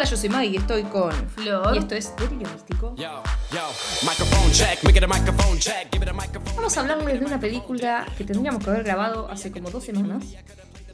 [0.00, 1.76] Hola, yo soy Maggie y estoy con Flor.
[1.76, 2.94] Y esto es Delirio Místico.
[6.56, 10.24] Vamos a hablarles de una película que tendríamos que haber grabado hace como dos semanas.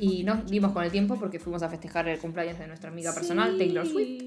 [0.00, 3.12] Y nos dimos con el tiempo porque fuimos a festejar el cumpleaños de nuestra amiga
[3.12, 3.20] Sí.
[3.20, 4.24] personal, Taylor Swift.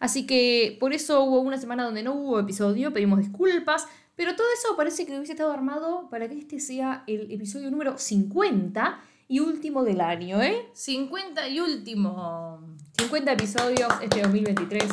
[0.00, 3.86] Así que por eso hubo una semana donde no hubo episodio, pedimos disculpas.
[4.16, 7.96] Pero todo eso parece que hubiese estado armado para que este sea el episodio número
[7.96, 10.66] 50 y último del año, ¿eh?
[10.72, 12.77] 50 y último.
[12.98, 14.84] 50 episodios este 2023.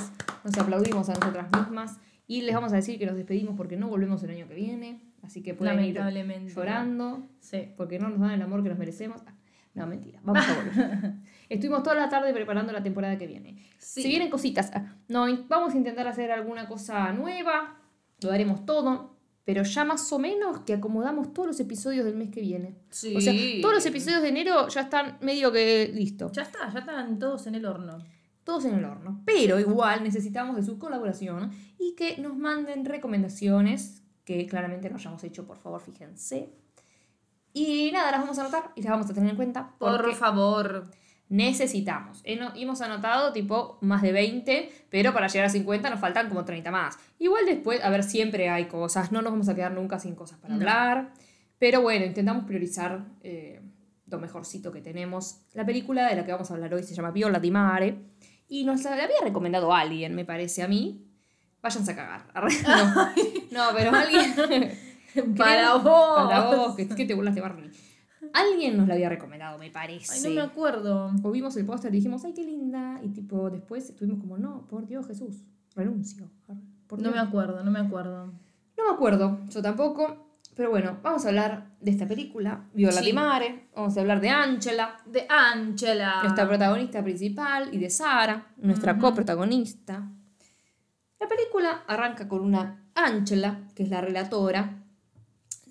[0.43, 1.99] Nos aplaudimos a nosotras mismas.
[2.27, 5.01] Y les vamos a decir que nos despedimos porque no volvemos el año que viene.
[5.23, 5.99] Así que pueden ir
[6.53, 7.69] llorando Sí.
[7.77, 9.21] porque no nos dan el amor que nos merecemos.
[9.25, 9.33] Ah,
[9.73, 10.19] No, mentira.
[10.23, 11.13] Vamos a volver.
[11.49, 13.57] Estuvimos toda la tarde preparando la temporada que viene.
[13.77, 14.03] Sí.
[14.03, 17.75] Si vienen cositas, ah, no, vamos a intentar hacer alguna cosa nueva.
[18.21, 19.14] Lo daremos todo.
[19.45, 22.75] Pero ya más o menos que acomodamos todos los episodios del mes que viene.
[22.89, 23.15] Sí.
[23.15, 26.31] O sea, todos los episodios de enero ya están medio que listos.
[26.31, 27.99] Ya está, ya están todos en el horno.
[28.43, 29.21] todos en el horno.
[29.25, 35.23] Pero igual necesitamos de su colaboración y que nos manden recomendaciones que claramente no hayamos
[35.23, 36.51] hecho, por favor, fíjense.
[37.53, 40.89] Y nada, las vamos a anotar y las vamos a tener en cuenta Por favor.
[41.29, 42.21] Necesitamos.
[42.23, 46.45] Eh, Hemos anotado tipo más de 20, pero para llegar a 50 nos faltan como
[46.45, 46.97] 30 más.
[47.19, 50.37] Igual después, a ver, siempre hay cosas, no nos vamos a quedar nunca sin cosas
[50.39, 50.59] para No.
[50.59, 51.13] hablar.
[51.57, 53.61] Pero bueno, intentamos priorizar eh,
[54.07, 55.39] lo mejorcito que tenemos.
[55.53, 57.97] La película de la que vamos a hablar hoy se llama Viola di Mare
[58.47, 61.01] y nos la había recomendado alguien, me parece a mí.
[61.61, 62.25] Váyanse a cagar.
[63.51, 64.35] No, no pero alguien...
[65.37, 66.27] Para vos.
[66.27, 67.71] Para vos, que, que te burlas de Barney.
[68.35, 70.13] Alguien nos la había recomendado, me parece.
[70.13, 71.11] Ay, no me acuerdo.
[71.23, 72.99] O vimos el póster y dijimos, ay, qué linda.
[73.01, 75.43] Y tipo, después estuvimos como, no, por Dios, Jesús,
[75.75, 76.29] renuncio.
[76.87, 77.15] Por No Dios.
[77.15, 78.27] me acuerdo, no me acuerdo.
[78.77, 80.21] No me acuerdo, yo tampoco.
[80.55, 83.05] Pero bueno, vamos a hablar de esta película, Viola Sí.
[83.07, 83.67] di Mare.
[83.75, 86.21] Vamos a hablar de Angela, De Angela.
[86.23, 89.01] nuestra protagonista principal, y de Sara, nuestra Ujú.
[89.01, 90.09] coprotagonista.
[91.19, 94.83] La película arranca con una Angela, que es la relatora.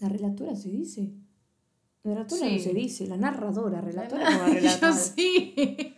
[0.01, 1.13] ¿La relatora se dice?
[2.05, 2.57] La relatora Sí.
[2.57, 5.95] no se dice, la narradora, relatora la sí.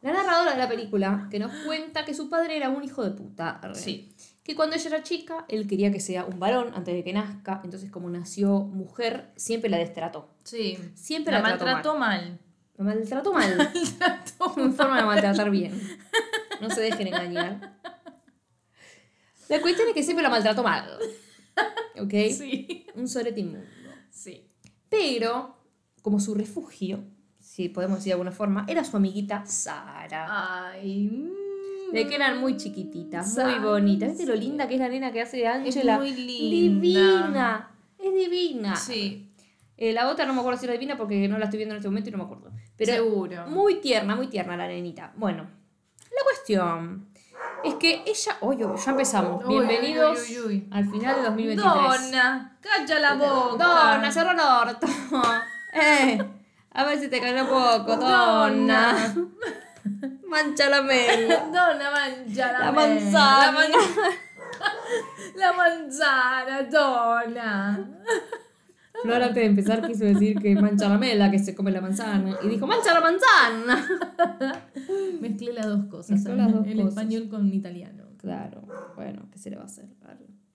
[0.00, 3.10] La narradora de la película que nos cuenta que su padre era un hijo de
[3.10, 3.60] puta.
[3.74, 4.14] Sí.
[4.44, 7.60] Que cuando ella era chica, él quería que sea un varón antes de que nazca.
[7.64, 10.30] Entonces, como nació mujer, siempre la destrató.
[10.44, 10.78] Sí.
[10.94, 12.38] Siempre la la, trató maltrató mal.
[12.76, 13.72] La maltrató mal.
[14.56, 15.98] Una forma de maltratar bien.
[16.60, 17.76] No se dejen engañar.
[19.48, 20.88] La cuestión es que siempre la maltrató mal.
[22.00, 22.12] ¿Ok?
[22.30, 22.86] Sí.
[22.94, 23.66] Un sorete inmundo.
[24.10, 24.47] Sí.
[24.88, 25.56] Pero,
[26.02, 27.04] como su refugio,
[27.38, 30.70] si podemos decir de alguna forma, era su amiguita Sara.
[30.70, 31.08] Ay.
[31.10, 31.92] mm.
[31.92, 34.10] De que eran muy chiquititas, muy bonitas.
[34.10, 35.96] ¿Viste lo linda que es la nena que hace de Angela?
[35.98, 36.80] muy linda.
[36.80, 37.70] Divina.
[37.98, 38.76] Es divina.
[38.76, 39.32] Sí.
[39.78, 41.78] Eh, la otra no me acuerdo si era divina porque no la estoy viendo en
[41.78, 42.50] este momento y no me acuerdo.
[42.76, 43.46] Pero Seguro.
[43.46, 45.12] muy tierna, muy tierna la nenita.
[45.16, 47.08] Bueno, la cuestión
[47.64, 48.36] es que ella.
[48.40, 49.44] Oye, ya empezamos.
[49.44, 50.68] Uy, Bienvenidos uy, uy, uy.
[50.72, 51.74] al final de 2023.
[51.74, 53.64] Donna, calla la boca.
[53.64, 54.86] Donna, cerró el orto.
[55.72, 56.18] eh,
[56.72, 59.14] a ver si te cayó poco, Donna.
[60.28, 61.36] Mancha la mela.
[61.46, 63.46] Donna mangia la, La manzana.
[63.46, 63.70] La, man-
[65.34, 67.78] la manzana, Donna.
[69.02, 72.36] Flor antes de empezar quiso decir que mancha la mela, que se come la manzana.
[72.42, 74.62] Y dijo, mancha la manzana.
[75.20, 76.10] Mezclé las dos cosas.
[76.10, 76.88] Mezcló las dos el cosas.
[76.90, 78.04] español con italiano.
[78.18, 78.62] Claro,
[78.96, 79.86] bueno, ¿qué se le va a hacer?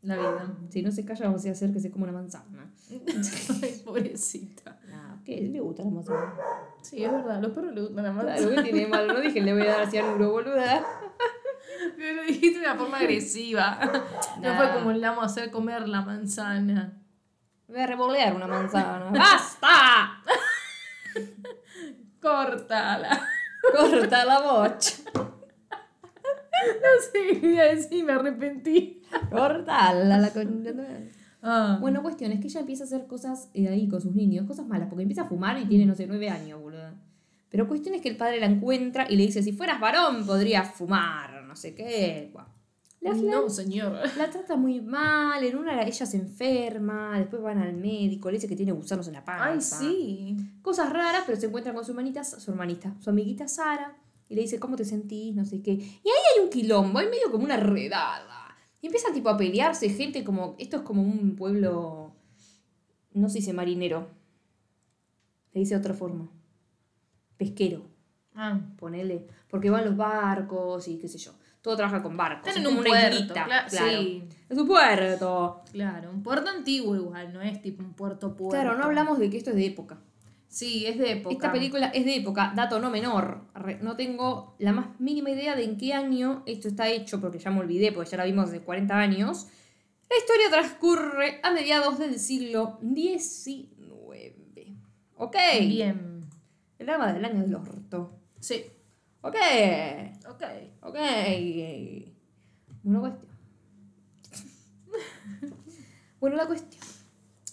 [0.01, 0.53] La vida.
[0.69, 2.69] Si no se calla, vamos a hacer que se coma una manzana.
[3.63, 4.77] Ay, pobrecita.
[4.89, 5.39] No, ¿qué?
[5.41, 6.33] ¿Le gusta la manzana?
[6.81, 8.35] Sí, es verdad, los perros les gusta la manzana.
[8.37, 9.13] Claro, ¿qué tiene malo?
[9.13, 10.83] No dije le voy a dar así a Nuro, boluda.
[11.95, 13.79] Pero lo dijiste de una forma agresiva.
[14.41, 14.57] No Nah.
[14.57, 17.01] fue como le vamos a hacer comer la manzana.
[17.67, 19.11] Voy a revolear una manzana.
[19.13, 20.21] ¡Basta!
[22.21, 23.27] Córtala.
[23.75, 24.95] Corta la bocha.
[25.13, 29.01] No sé qué iba a decir, me arrepentí.
[29.29, 30.63] Cortala la con...
[31.41, 31.77] Ah.
[31.81, 34.65] Bueno, cuestión es que ella empieza a hacer cosas eh, ahí con sus niños, cosas
[34.65, 36.91] malas, porque empieza a fumar y tiene, no sé, nueve años, boludo.
[37.49, 40.73] Pero cuestión es que el padre la encuentra y le dice, si fueras varón podrías
[40.73, 42.29] fumar, no sé qué.
[42.31, 42.52] Buah.
[43.03, 43.97] La, no, señor.
[44.17, 48.47] la trata muy mal, en una ella se enferma, después van al médico, le dice
[48.47, 49.79] que tiene gusanos en la panza.
[49.79, 50.37] Ay, sí.
[50.61, 53.97] Cosas raras, pero se encuentran con su hermanita, su hermanita, su amiguita Sara,
[54.29, 55.35] y le dice, ¿cómo te sentís?
[55.35, 55.71] No sé qué.
[55.71, 58.55] Y ahí hay un quilombo, hay medio como una redada.
[58.81, 62.13] Y empiezan tipo a pelearse, gente como, esto es como un pueblo,
[63.13, 64.07] no se dice marinero,
[65.51, 66.29] se dice de otra forma.
[67.37, 67.81] Pesquero,
[68.35, 68.59] Ah.
[68.77, 69.27] ponele.
[69.49, 71.31] Porque van los barcos y qué sé yo.
[71.63, 72.47] Todo trabaja con barcos.
[72.49, 73.15] Están es en como un una puerto.
[73.15, 74.01] islita, cla- claro.
[74.01, 75.61] Sí, Es un puerto.
[75.71, 76.11] claro.
[76.11, 78.51] Un puerto antiguo igual, no es tipo un puerto puerto.
[78.61, 79.97] Claro, no hablamos de que esto es de época.
[80.49, 81.33] Sí, es de época.
[81.33, 83.45] Esta película es de época, dato no menor.
[83.81, 87.49] No tengo la más mínima idea de en qué año esto está hecho, porque ya
[87.49, 89.47] me olvidé, porque ya la vimos hace 40 años.
[90.09, 94.75] La historia transcurre a mediados del siglo XIX.
[95.15, 95.35] Ok.
[95.61, 96.21] Bien.
[96.77, 98.11] El drama del año del orto.
[98.39, 98.65] Sí.
[99.23, 99.35] Ok.
[100.29, 100.43] Ok.
[100.81, 100.97] Ok.
[102.83, 103.31] Bueno, cuestión.
[106.19, 106.83] bueno, la cuestión.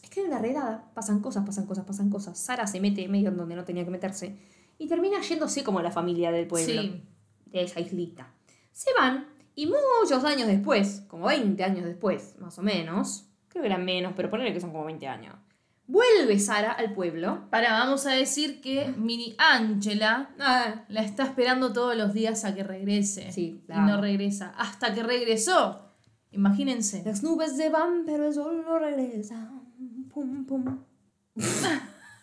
[0.03, 2.39] Es que en la redada pasan cosas, pasan cosas, pasan cosas.
[2.39, 4.37] Sara se mete medio en donde no tenía que meterse.
[4.79, 6.83] Y termina yéndose como la familia del pueblo.
[6.83, 7.05] Sí.
[7.47, 8.35] De esa islita.
[8.73, 13.27] Se van y muchos años después, como 20 años después, más o menos.
[13.49, 15.35] Creo que eran menos, pero ponele que son como 20 años.
[15.91, 17.49] Vuelve Sara al pueblo.
[17.51, 22.55] Para, vamos a decir que Mini Angela Ah, la está esperando todos los días a
[22.55, 23.33] que regrese.
[23.33, 23.87] Sí, Y claro.
[23.87, 24.55] no regresa.
[24.57, 25.91] Hasta que regresó.
[26.31, 27.03] Imagínense.
[27.05, 29.51] Las nubes se van, pero el sol no regresa.
[30.15, 30.85] Pum, pum.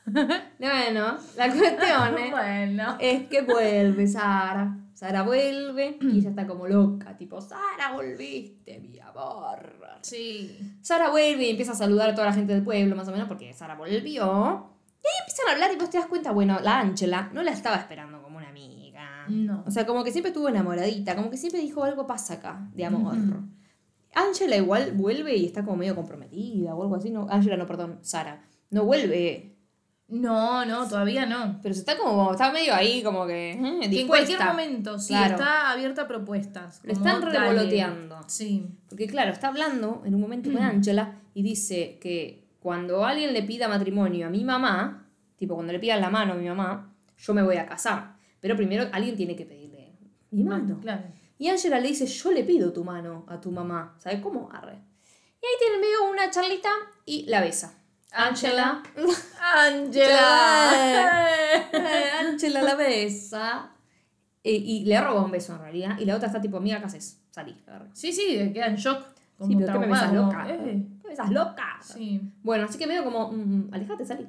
[0.06, 2.28] bueno, la cuestión ¿eh?
[2.32, 2.96] Bueno.
[3.00, 4.78] es que vuelve Sara.
[4.98, 9.76] Sara vuelve y ella está como loca, tipo, Sara, volviste, mi amor.
[10.02, 10.58] Sí.
[10.82, 13.28] Sara vuelve y empieza a saludar a toda la gente del pueblo, más o menos,
[13.28, 14.02] porque Sara volvió.
[14.02, 17.52] Y ahí empiezan a hablar y vos te das cuenta, bueno, la Ángela no la
[17.52, 19.28] estaba esperando como una amiga.
[19.30, 19.64] No.
[19.68, 22.86] O sea, como que siempre estuvo enamoradita, como que siempre dijo algo pasa acá, de
[22.86, 23.18] amor.
[24.16, 27.12] Ángela igual vuelve y está como medio comprometida o algo así.
[27.12, 28.50] No, Ángela no, perdón, Sara.
[28.72, 29.57] No vuelve,
[30.10, 31.60] No, no, todavía no.
[31.62, 33.52] pero se está como, está medio ahí como que...
[33.52, 35.36] eh, Que en cualquier momento, sí, Claro.
[35.36, 36.82] está abierta a propuestas.
[36.86, 38.18] Le como, están revoloteando.
[38.28, 38.66] Sí.
[38.88, 43.44] Porque claro, está hablando en un momento con Ángela y dice que cuando alguien le
[43.44, 45.06] pida matrimonio a mi mamá,
[45.38, 48.16] tipo cuando le pidan la mano a mi mamá, yo me voy a casar.
[48.40, 49.98] Pero primero alguien tiene que pedirle
[50.32, 50.80] mi mano.
[50.82, 51.04] Claro.
[51.38, 53.96] Y Ángela le dice, yo le pido tu mano a tu mamá.
[54.00, 54.50] ¿Sabes cómo?
[54.52, 54.74] Arre.
[54.74, 56.70] Y ahí tiene medio una charlita
[57.06, 57.77] y la besa.
[58.12, 58.84] Ángela.
[59.42, 61.28] ¡Ángela!
[62.20, 63.72] Ángela la besa.
[64.44, 65.98] Eh, y le roba un beso en realidad.
[66.00, 67.22] Y la otra está tipo, amiga, ¿qué haces?
[67.32, 67.56] Salí.
[67.94, 69.06] sí, sí, queda en shock.
[69.38, 70.50] Como Sí, pero ¿qué me besas loca?
[70.50, 71.78] Eh, ¿Qué besas loca?
[71.82, 72.22] Sí.
[72.42, 74.28] Bueno, así que medio como, mm, alejate, salí.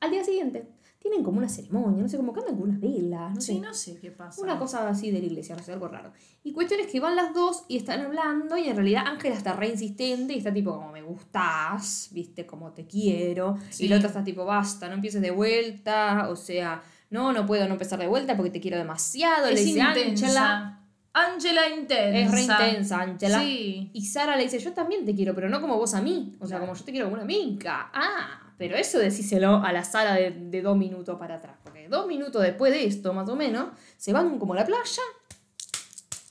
[0.00, 0.68] Al día siguiente,
[0.98, 3.52] tienen como una ceremonia, no sé, como que andan con unas velas, no sé.
[3.52, 4.42] Sí, no sé qué pasa.
[4.42, 6.12] Una cosa así de la iglesia, no sé, algo raro.
[6.42, 9.52] Y cuestión es que van las dos y están hablando y en realidad Ángela está
[9.52, 13.56] re insistente y está tipo como me gustas, viste, como te quiero.
[13.70, 13.84] Sí.
[13.84, 17.66] Y la otra está tipo basta, no empieces de vuelta, o sea, no, no puedo
[17.66, 19.46] no empezar de vuelta porque te quiero demasiado.
[19.46, 20.74] Le Es dice Ángela.
[21.14, 22.18] Ángela intensa.
[22.18, 23.40] Es re intensa, Ángela.
[23.40, 23.90] Sí.
[23.92, 26.34] Y Sara le dice, yo también te quiero, pero no como vos a mí.
[26.38, 26.66] O sea, Claro.
[26.72, 27.90] como yo te quiero como una amiga.
[27.92, 31.56] Ah, pero eso decíselo a la Sara de, de dos minutos para atrás.
[31.62, 35.02] Porque dos minutos después de esto, más o menos, se van como a la playa.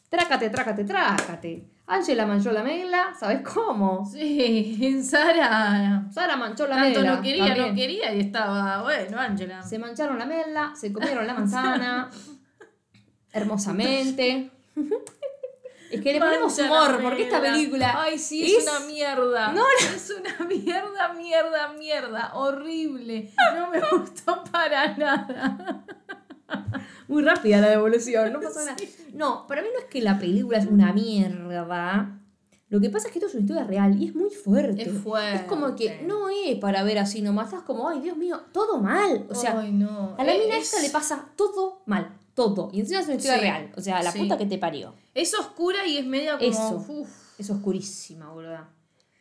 [0.10, 1.66] Trácate, trácate, trácate.
[1.88, 4.06] Ángela manchó la mela, ¿sabes cómo?
[4.06, 6.06] Sí, Sara.
[6.12, 7.16] Sara manchó la Tanto mela.
[7.16, 7.70] no quería, también.
[7.70, 9.64] no quería y estaba, bueno, Ángela.
[9.64, 12.10] Se mancharon la mela, se comieron la manzana.
[13.32, 14.52] hermosamente.
[15.92, 17.94] Es que le ponemos humor, porque esta película.
[17.96, 19.52] Ay, sí, es, es- una mierda.
[19.54, 19.64] No,
[19.96, 22.32] Es una mierda, mierda, mierda.
[22.36, 23.32] Horrible.
[23.56, 25.84] No me gustó para nada.
[27.08, 28.78] Muy rápida la devolución, no pasa nada.
[29.14, 32.14] No, para mí no es que la película es una mierda.
[32.70, 34.82] Lo que pasa es que esto es una historia real y es muy fuerte.
[34.82, 35.36] Es fuerte.
[35.38, 37.46] Es como que no es para ver así nomás.
[37.48, 39.26] Estás como, ay, Dios mío, todo mal.
[39.30, 40.16] O sea, Ay, no.
[40.18, 42.17] a la mina es, esta le pasa todo mal.
[42.38, 42.70] Todo.
[42.72, 43.42] Y encima es una historia Sí.
[43.42, 43.72] real.
[43.76, 44.20] O sea, la Sí.
[44.20, 44.94] puta que te parió.
[45.16, 46.50] Es oscura y es media como.
[46.50, 46.76] Eso.
[46.88, 48.60] uf, Es oscurísima, boludo.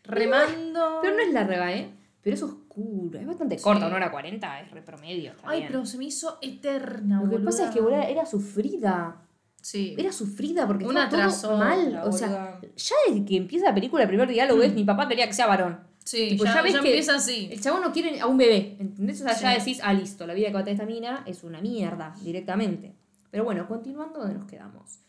[0.04, 0.98] remando.
[1.02, 1.90] Pero no es larga, ¿eh?
[2.22, 3.20] Pero es oscura.
[3.20, 5.32] Es bastante corta, una hora 40, es re promedio.
[5.32, 5.72] Está Ay, bien.
[5.72, 8.04] pero se me hizo eterna, Lo que pasa es que, boluda.
[8.04, 9.22] era sufrida.
[9.62, 9.94] Sí.
[9.98, 12.02] Era sufrida porque Una estaba todo otra, mal.
[12.04, 12.60] O sea, boluda.
[12.76, 15.46] ya desde que empieza la película, el primer diálogo es mi papá quería que sea
[15.46, 15.80] varón.
[16.04, 17.48] Sí, Tipo, ya, ya ves ya que- empieza así.
[17.50, 19.20] El chabón no quiere a un bebé, ¿entendés?
[19.22, 21.42] O sea, ya decís, ah, listo, la vida que va a tener esta mina es
[21.42, 22.94] una mierda, directamente.
[23.36, 25.00] Pero bueno, continuando donde nos quedamos.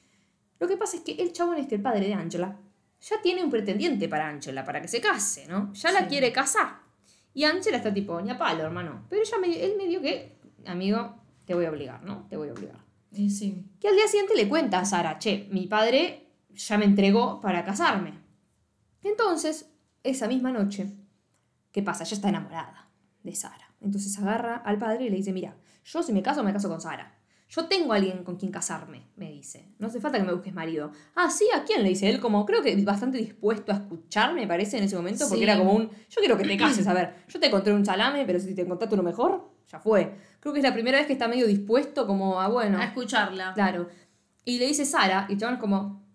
[0.59, 2.59] Lo que pasa es que el chabón este, el padre de Angela,
[2.99, 5.71] ya tiene un pretendiente para Angela, para que se case, ¿no?
[5.71, 6.05] Ya la Sí.
[6.07, 6.81] quiere casar.
[7.33, 9.05] Y Angela está tipo, ni a palo, hermano.
[9.07, 11.15] Pero ella me, él me dio que, amigo,
[11.45, 12.27] te voy a obligar, ¿no?
[12.27, 12.83] Te voy a obligar.
[13.13, 13.65] Sí.
[13.79, 17.63] Que al día siguiente le cuenta a Sara, che, mi padre ya me entregó para
[17.63, 18.11] casarme.
[19.03, 19.71] Entonces,
[20.03, 20.91] esa misma noche,
[21.71, 22.03] ¿qué pasa?
[22.03, 22.89] Ella está enamorada
[23.23, 23.73] de Sara.
[23.79, 25.55] Entonces agarra al padre y le dice, mira,
[25.85, 27.13] yo si me caso, me caso con Sara.
[27.49, 29.69] Yo tengo a alguien con quien casarme, me dice.
[29.79, 30.91] No hace falta que me busques marido.
[31.15, 31.81] Ah, sí, ¿a quién?
[31.81, 35.25] Le dice él, como creo que bastante dispuesto a escuchar, me parece, en ese momento,
[35.29, 35.43] porque Sí.
[35.43, 38.25] era como un, yo quiero que te cases, a ver, yo te encontré un salame,
[38.25, 40.13] pero si te encontraste uno mejor, ya fue.
[40.41, 43.53] Creo que es la primera vez que está medio dispuesto como a, bueno, A escucharla.
[43.53, 43.87] Claro.
[44.43, 45.75] Y le dice Sara, y es como.
[45.77, 46.06] Ah,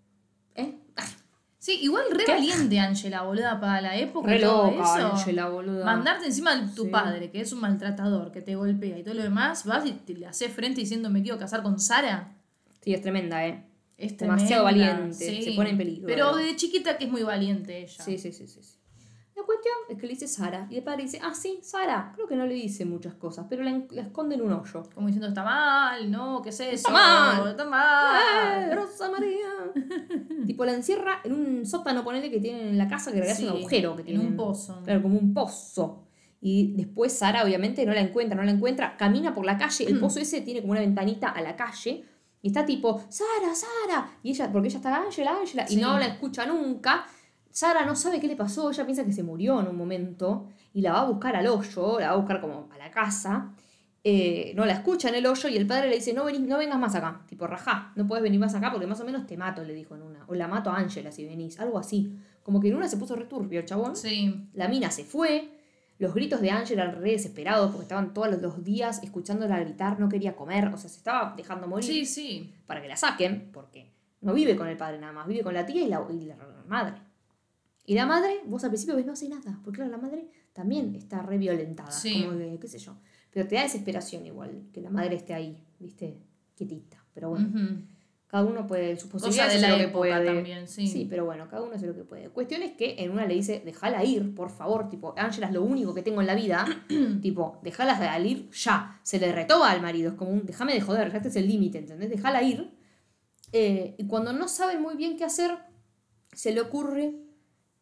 [1.63, 2.33] Sí, igual re ¿Qué?
[2.33, 5.13] valiente Angela, boluda, para la época Re y todo loca, eso.
[5.13, 5.85] Ángela, boluda.
[5.85, 6.89] Mandarte encima de tu Sí.
[6.89, 10.13] padre, que es un maltratador, que te golpea y todo lo demás, vas y te
[10.13, 12.33] le haces frente diciendo me quiero casar con Sara.
[12.81, 13.63] Sí, es tremenda, ¿eh?
[13.97, 16.05] Es Demasiado tremenda, valiente, se pone en peligro.
[16.05, 18.03] Pero desde chiquita que es muy valiente ella.
[18.03, 18.61] Sí, sí, sí, sí.
[18.61, 18.75] sí.
[19.43, 20.67] La cuestión es que le dice Sara.
[20.69, 22.13] Y el padre dice, ah, sí, Sara.
[22.15, 24.83] Creo que no le dice muchas cosas, pero la, la esconde en un hoyo.
[24.95, 26.41] Como diciendo, está mal, ¿no?
[26.41, 26.71] ¿Qué es eso?
[26.73, 27.49] Está mal.
[27.49, 28.75] Está ¡Eh, mal.
[28.77, 29.49] Rosa María!
[30.47, 33.39] tipo, la encierra en un sótano, ponele, que tienen en la casa, que en realidad
[33.43, 34.27] es un Sí, agujero que en tienen.
[34.27, 34.81] un pozo.
[34.83, 36.03] Claro, como un pozo.
[36.39, 38.95] Y después Sara, obviamente, no la encuentra, no la encuentra.
[38.97, 39.85] Camina por la calle.
[39.85, 39.89] Mm.
[39.89, 42.05] El pozo ese tiene como una ventanita a la calle.
[42.41, 44.11] Y está tipo, Sara, Sara.
[44.23, 45.65] Y ella, porque ella está Ángela, Ángela.
[45.69, 45.81] Y Sí.
[45.81, 47.05] no la escucha nunca.
[47.53, 48.69] Sara no sabe qué le pasó.
[48.71, 50.47] Ella piensa que se murió en un momento.
[50.73, 51.99] Y la va a buscar al hoyo.
[51.99, 53.53] La va a buscar como a la casa.
[54.03, 55.47] Eh, no la escucha en el hoyo.
[55.47, 57.21] Y el padre le dice, no, venís, no vengas más acá.
[57.29, 57.93] Tipo, rajá.
[57.95, 60.25] No puedes venir más acá porque más o menos te mato, le dijo en una.
[60.27, 61.59] O la mato a Ángela si venís.
[61.59, 62.17] Algo así.
[62.41, 63.95] Como que en una se puso returbio el chabón.
[63.95, 64.49] Sí.
[64.53, 65.51] La mina se fue.
[65.99, 70.09] Los gritos de Ángela re desesperados porque estaban todos los dos días escuchándola gritar, no
[70.09, 72.53] quería comer, o sea, se estaba dejando morir Sí, sí.
[72.65, 75.65] para que la saquen, porque no vive con el padre nada más, vive con la
[75.67, 76.35] tía y la, y la
[76.67, 76.95] madre.
[77.85, 80.95] Y la madre, vos al principio ves, no hace nada, porque claro, la madre también
[80.95, 82.23] está re violentada, Sí.
[82.23, 82.95] como que, qué sé yo.
[83.31, 86.17] Pero te da desesperación igual, que la madre esté ahí, viste,
[86.55, 87.03] quietita.
[87.13, 87.81] Pero bueno, Ujú.
[88.27, 90.25] cada uno puede, sus posibilidades de la lo que puede.
[90.25, 90.87] también, sí.
[90.87, 92.29] Sí, pero bueno, cada uno hace lo que puede.
[92.29, 95.63] Cuestión es que en una le dice, déjala ir, por favor, tipo, Ángela es lo
[95.63, 96.65] único que tengo en la vida,
[97.21, 98.99] tipo, déjala ir ya.
[99.03, 101.47] Se le retoba al marido, es como un, déjame de joder, ya este es el
[101.47, 102.09] límite, ¿entendés?
[102.09, 102.71] Déjala ir.
[103.51, 105.51] Eh, y cuando no saben muy bien qué hacer,
[106.31, 107.13] se le ocurre,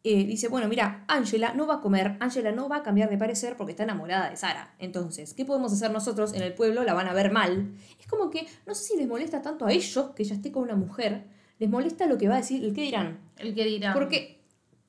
[0.04, 3.18] eh, dice, bueno, mira, Ángela no va a comer, Ángela no va a cambiar de
[3.18, 4.74] parecer porque está enamorada de Sara.
[4.78, 6.82] Entonces, ¿qué podemos hacer nosotros en el pueblo?
[6.82, 7.74] La van a ver mal.
[8.00, 10.64] Es como que, no sé si les molesta tanto a ellos que ella esté con
[10.64, 11.24] una mujer,
[11.58, 13.20] les molesta lo que va a decir, el qué dirán.
[13.38, 13.92] El que dirá.
[13.92, 14.40] Porque,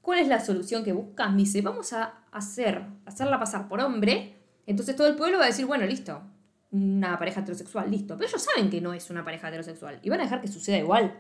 [0.01, 1.38] ¿cuál es la solución que buscan?
[1.38, 5.67] Dice, vamos a hacer, hacerla pasar por hombre, entonces todo el pueblo va a decir,
[5.67, 6.24] bueno, listo,
[6.72, 8.17] una pareja heterosexual, listo.
[8.17, 10.79] Pero ellos saben que no es una pareja heterosexual y van a dejar que suceda
[10.79, 11.20] igual.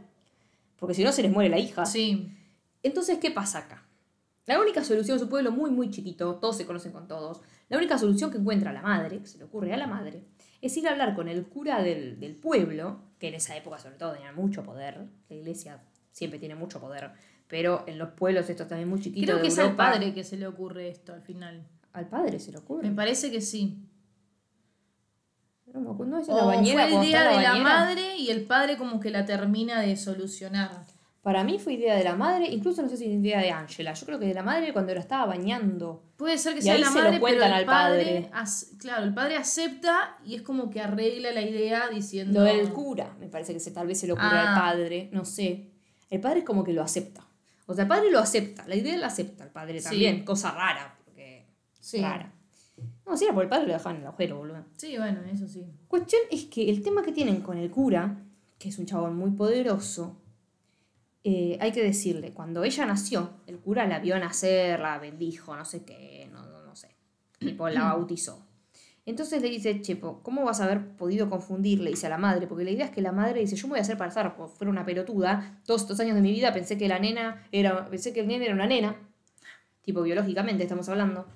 [0.77, 1.85] Porque si no, se les muere la hija.
[1.85, 2.35] Sí.
[2.81, 3.82] Entonces, ¿qué pasa acá?
[4.45, 7.41] La única solución, es un pueblo muy, muy chiquito, todos se conocen con todos.
[7.69, 10.25] La única solución que encuentra la madre, que se le ocurre a la madre,
[10.61, 13.95] es ir a hablar con el cura del, del pueblo, que en esa época sobre
[13.95, 15.07] todo tenía mucho poder.
[15.29, 15.81] La iglesia
[16.11, 17.11] siempre tiene mucho poder,
[17.47, 19.25] pero en los pueblos estos también muy chiquitos.
[19.25, 21.65] Creo de que es al padre que se le ocurre esto al final.
[21.93, 22.89] Al padre se le ocurre.
[22.89, 23.87] Me parece que sí.
[25.73, 28.29] No, me acuerdo, ¿no es en la bañera fue está en de la madre y
[28.29, 30.85] el padre como que la termina de solucionar.
[31.23, 33.93] Para mí fue idea de la madre, incluso no sé si es idea de Ángela.
[33.93, 36.03] Yo creo que de la madre cuando la estaba bañando.
[36.17, 38.29] Puede ser que Y sea ahí la se lo madre, pero cuentan el al padre,
[38.77, 42.41] claro, el padre acepta y es como que arregla la idea diciendo.
[42.41, 44.53] Lo del cura, me parece que se, tal vez se le ocurre Ah.
[44.53, 45.69] al padre, no sé.
[46.09, 47.25] El padre es como que lo acepta.
[47.67, 49.85] O sea, el padre lo acepta, la idea la acepta el padre Sí.
[49.85, 51.47] también, cosa rara, porque
[51.79, 52.01] Sí.
[52.01, 52.33] rara.
[53.05, 54.65] No, si era por el padre lo dejaban en el agujero, boludo.
[54.75, 55.65] Sí, bueno, eso sí.
[55.87, 58.17] Cuestión es que el tema que tienen con el cura,
[58.59, 60.17] que es un chabón muy poderoso,
[61.23, 65.63] eh, hay que decirle, cuando ella nació, el cura la vio nacer, la bendijo, no
[65.63, 66.95] sé qué, no, no, no sé,
[67.39, 68.45] tipo la bautizó.
[69.05, 71.89] Entonces le dice, Chepo, ¿cómo vas a haber podido confundirle?
[71.89, 73.79] Dice a la madre, porque la idea es que la madre dice, yo me voy
[73.79, 76.87] a hacer pasar por fuera una pelotuda, todos estos años de mi vida pensé que
[76.87, 78.95] la nena era, pensé que el nene era una nena,
[79.81, 81.27] tipo biológicamente estamos hablando.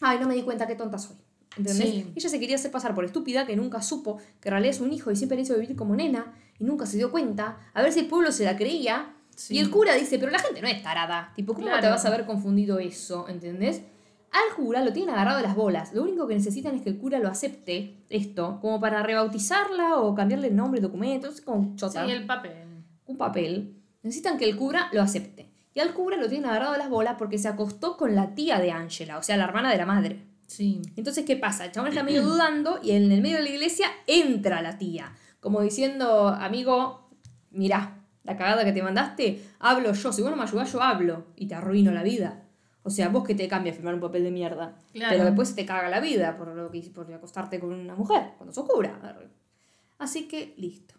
[0.00, 1.16] Ay, no me di cuenta qué tonta soy.
[1.56, 1.90] ¿Entendés?
[1.90, 2.12] Sí.
[2.14, 4.92] Ella se quería hacer pasar por estúpida, que nunca supo que en realidad es un
[4.92, 7.58] hijo y siempre le hizo vivir como nena y nunca se dio cuenta.
[7.74, 9.14] A ver si el pueblo se la creía.
[9.34, 9.56] Sí.
[9.56, 11.32] Y el cura dice, pero la gente no es tarada.
[11.34, 11.82] Tipo, ¿cómo Claro.
[11.82, 13.28] te vas a haber confundido eso?
[13.28, 13.82] ¿Entendés?
[14.30, 15.92] Al cura lo tienen agarrado de las bolas.
[15.92, 20.14] Lo único que necesitan es que el cura lo acepte, esto, como para rebautizarla o
[20.14, 21.42] cambiarle el nombre, documentos, Sí,
[21.76, 22.52] chota el papel.
[23.06, 25.50] un papel, necesitan que el cura lo acepte.
[25.74, 28.58] Y al cura lo tienen agarrado de las bolas porque se acostó con la tía
[28.60, 30.22] de Ángela, o sea, la hermana de la madre.
[30.46, 30.82] Sí.
[30.96, 31.64] Entonces, ¿qué pasa?
[31.64, 35.12] El chabón está medio dudando y en el medio de la iglesia entra la tía,
[35.42, 37.10] como diciendo, amigo,
[37.50, 41.26] mirá, la cagada que te mandaste, hablo yo, si vos no me ayudás, yo hablo
[41.34, 42.44] y te arruino la vida.
[42.84, 44.76] O sea, vos que te cambias a firmar un papel de mierda.
[44.92, 45.10] Claro.
[45.10, 48.34] Pero después se te caga la vida por, lo que, por acostarte con una mujer,
[48.38, 49.00] cuando sos cura.
[49.02, 49.30] Arre.
[49.98, 50.94] Así que, listo.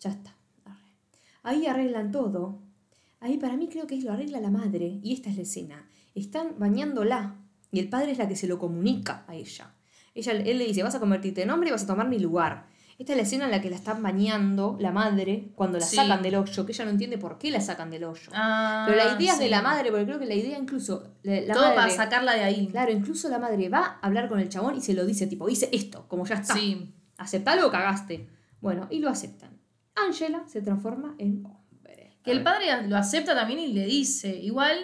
[0.00, 0.36] Ya está.
[0.66, 0.92] Arre.
[1.42, 2.60] Ahí arreglan todo.
[3.20, 5.00] Ahí para mí creo que es lo arregla la madre.
[5.02, 5.88] Y esta es la escena.
[6.14, 7.36] Están bañándola.
[7.72, 9.74] Y el padre es la que se lo comunica a ella.
[10.14, 12.66] ella él le dice, vas a convertirte en hombre y vas a tomar mi lugar.
[12.98, 15.94] Esta es la escena en la que la están bañando la madre cuando la Sí.
[15.94, 18.28] sacan del hoyo, que ella no entiende por qué la sacan del hoyo.
[18.34, 21.04] Ah, Pero la idea es de la madre, porque creo que la idea incluso...
[21.22, 22.66] La, la Todo madre, para sacarla de ahí.
[22.66, 25.46] Claro, incluso la madre va a hablar con el chabón y se lo dice, tipo,
[25.46, 26.54] dice esto, como ya está.
[26.54, 26.92] Sí.
[27.18, 28.28] Aceptalo o cagaste.
[28.60, 29.50] Bueno, y lo aceptan.
[29.94, 32.16] Angela se transforma en hombre.
[32.24, 34.76] Que el padre lo acepta también y le dice, igual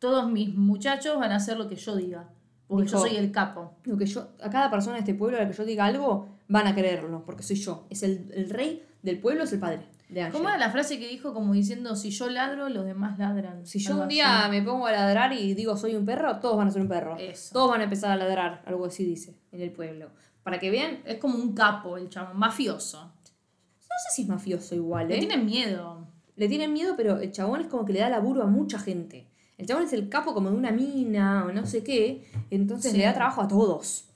[0.00, 2.28] todos mis muchachos van a hacer lo que yo diga,
[2.66, 3.76] porque yo soy el capo.
[3.84, 6.31] Lo que yo, a cada persona de este pueblo a la que yo diga algo,
[6.52, 7.86] van a creerlo, porque soy yo.
[7.90, 10.28] Es el, el rey del pueblo, es el padre de.
[10.30, 13.66] ¿Cómo era la frase que dijo como diciendo, si yo ladro, los demás ladran?
[13.66, 14.50] Si yo un día así.
[14.50, 17.16] me pongo a ladrar y digo soy un perro, todos van a ser un perro.
[17.18, 17.54] Eso.
[17.54, 20.10] Todos van a empezar a ladrar, algo así dice, en el pueblo.
[20.42, 22.98] Para que vean, Es como un capo el chamo, mafioso.
[23.04, 25.18] no sé si es mafioso igual, Le ¿eh?
[25.20, 26.06] tienen miedo.
[26.36, 29.28] Le tienen miedo, pero el chabón es como que le da laburo a mucha gente.
[29.58, 32.98] El chabón es el capo como de una mina o no sé qué, entonces Sí.
[32.98, 34.08] le da trabajo a todos.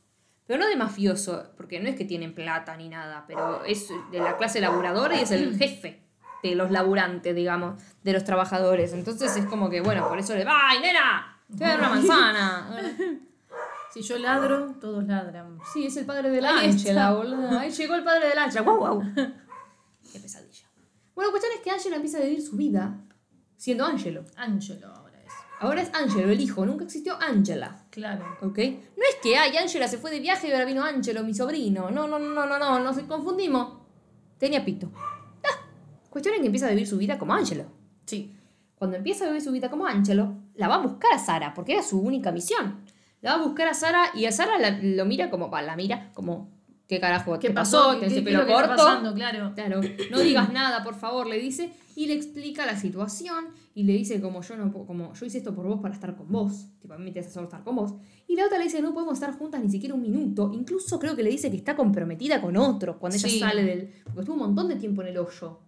[0.46, 4.20] Pero no de mafioso, porque no es que tienen plata ni nada, pero es de
[4.20, 6.02] la clase laburadora y es el jefe
[6.42, 8.92] de los laburantes, digamos, de los trabajadores.
[8.92, 11.40] Entonces es como que, bueno, por eso le ¡ay, nena!
[11.48, 12.80] Te voy a dar una manzana.
[13.92, 15.58] Si yo ladro, todos ladran.
[15.72, 17.14] Sí, es el padre de Ahí Ángela, está.
[17.14, 17.58] boludo.
[17.58, 18.60] Ahí llegó el padre de Ángela.
[18.60, 19.00] ¡Guau, guau!
[20.12, 20.66] Qué pesadilla.
[21.14, 22.94] Bueno, la cuestión es que Ángela empieza a vivir su vida
[23.56, 24.26] siendo Ángelo.
[24.36, 25.32] Ángelo ahora es.
[25.60, 26.66] Ahora es Ángelo, el hijo.
[26.66, 27.85] Nunca existió Ángela.
[27.96, 28.26] Claro.
[28.42, 28.58] ¿Ok?
[28.58, 31.90] No es que, ay, Ángela se fue de viaje y ahora vino Ángelo, mi sobrino.
[31.90, 33.78] No, no, no, no, no, no, nos confundimos.
[34.36, 34.90] Tenía pito.
[35.42, 35.64] Ah,
[36.10, 37.64] cuestión es que empieza a vivir su vida como Ángelo.
[38.04, 38.36] Sí.
[38.74, 41.72] Cuando empieza a vivir su vida como Ángelo, la va a buscar a Sara, porque
[41.72, 42.84] era su única misión.
[43.22, 45.74] La va a buscar a Sara y a Sara la- lo mira como, va, la
[45.74, 46.50] mira como,
[46.88, 47.78] ¿qué carajo ¿Qué te pasó?
[47.78, 47.90] pasó?
[47.92, 48.68] ¿Qué, ¿Tenés qué- el pelo corto?
[48.76, 49.14] pasando?
[49.14, 49.52] Claro.
[49.54, 53.92] Claro, no digas nada, por favor, le dice, y le explica la situación, y le
[53.94, 56.66] dice como yo no puedo- como yo hice esto por vos para estar con vos,
[56.80, 57.94] tipo a mí me interesa solo estar con vos,
[58.28, 61.16] y la otra le dice no podemos estar juntas ni siquiera un minuto, incluso creo
[61.16, 63.38] que le dice que está comprometida con otro cuando ella Sí.
[63.40, 65.58] sale del, porque estuvo un montón de tiempo en el hoyo,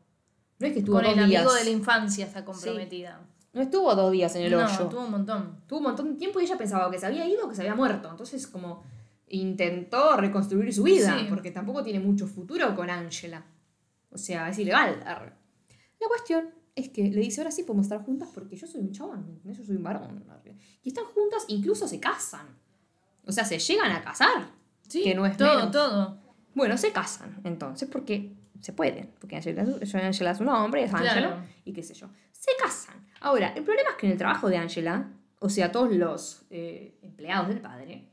[0.60, 3.20] no es que estuvo Con dos el días, amigo de la infancia está comprometida.
[3.54, 5.60] no estuvo dos días en el no, hoyo, tuvo un montón.
[5.66, 7.62] tuvo un montón de tiempo y ella pensaba que se había ido o que se
[7.62, 8.82] había muerto, entonces como
[9.30, 11.26] intentó reconstruir su vida, Sí.
[11.28, 13.44] porque tampoco tiene mucho futuro con Angela.
[14.10, 15.00] O sea, es ilegal.
[15.04, 18.92] La cuestión es que le dice, ahora sí podemos estar juntas porque yo soy un
[18.92, 20.24] chabón, yo soy un varón.
[20.82, 22.46] Y están juntas, incluso se casan.
[23.24, 24.50] O sea, se llegan a casar.
[24.86, 25.70] Sí, que no es todo, menos.
[25.72, 26.18] todo.
[26.54, 29.10] Bueno, se casan, entonces, porque se pueden.
[29.20, 31.44] Porque Angela, es- Angela es un hombre, es Angelo, Claro.
[31.64, 32.08] y qué sé yo.
[32.32, 33.06] Se casan.
[33.20, 36.98] Ahora, el problema es que en el trabajo de Angela, o sea, todos los eh,
[37.02, 38.08] empleados del padre,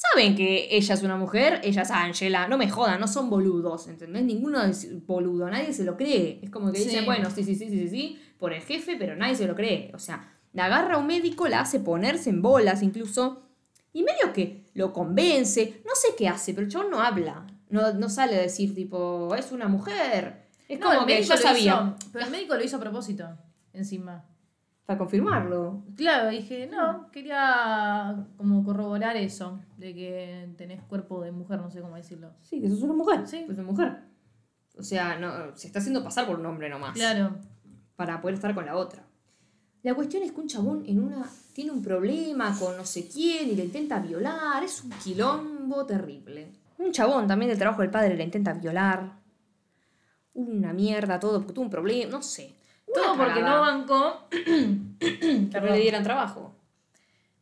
[0.00, 2.46] saben que ella es una mujer, ella es Angela.
[2.46, 4.22] No me jodan, no son boludos, ¿entendés?
[4.22, 6.38] Ninguno es boludo, nadie se lo cree.
[6.42, 6.84] Es como que Sí.
[6.84, 9.56] dicen, bueno, sí, sí, sí, sí, sí, sí, por el jefe, pero nadie se lo
[9.56, 9.90] cree.
[9.94, 13.42] O sea, la agarra a un médico, la hace ponerse en bolas incluso.
[13.92, 17.46] Y medio que lo convence, no sé qué hace, pero el chabón no habla.
[17.68, 20.46] No, no sale a decir, tipo, es una mujer.
[20.68, 21.94] Es No, como el que lo sabía.
[21.96, 23.26] hizo- pero el médico lo hizo a propósito,
[23.72, 24.24] encima.
[24.88, 25.84] Para confirmarlo.
[25.96, 31.82] Claro, dije, no, quería como corroborar eso, de que tenés cuerpo de mujer, no sé
[31.82, 32.32] cómo decirlo.
[32.40, 33.28] Sí, que sos una mujer.
[33.28, 33.44] Sí.
[33.46, 33.98] Es una mujer.
[34.78, 36.94] O sea, no, se está haciendo pasar por un hombre nomás.
[36.94, 37.36] Claro.
[37.96, 39.04] Para poder estar con la otra.
[39.82, 41.22] La cuestión es que un chabón en una
[41.52, 44.64] tiene un problema con no sé quién y le intenta violar.
[44.64, 46.50] Es un quilombo terrible.
[46.78, 49.20] Un chabón también del trabajo del padre le intenta violar.
[50.32, 52.57] Una mierda, todo, porque tuvo un problema, no sé.
[52.94, 54.28] Todo porque no bancó.
[54.98, 56.54] Que no le dieran trabajo.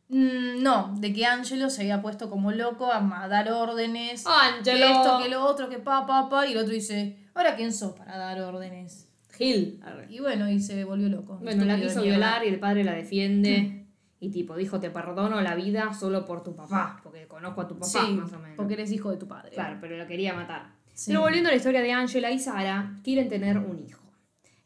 [0.09, 4.25] Mm, no, de que Angelo se había puesto como loco a dar órdenes.
[4.25, 4.63] Ángelo.
[4.63, 6.45] Que esto, que lo otro, que pa, pa, pa.
[6.47, 9.07] Y el otro dice, ¿ahora quién sos para dar órdenes?
[9.31, 9.81] Gil.
[10.09, 11.37] Y bueno, y se volvió loco.
[11.41, 13.85] Bueno, la quiso violar y el padre la defiende.
[14.19, 16.99] Y tipo, dijo, te perdono la vida solo por tu papá.
[17.03, 18.55] Porque conozco a tu papá, Sí, más o menos.
[18.55, 19.51] porque eres hijo de tu padre.
[19.51, 20.71] Claro, pero lo quería matar.
[20.93, 21.11] Sí.
[21.11, 23.96] Pero volviendo a la historia de Angela y Sara, quieren tener un hijo.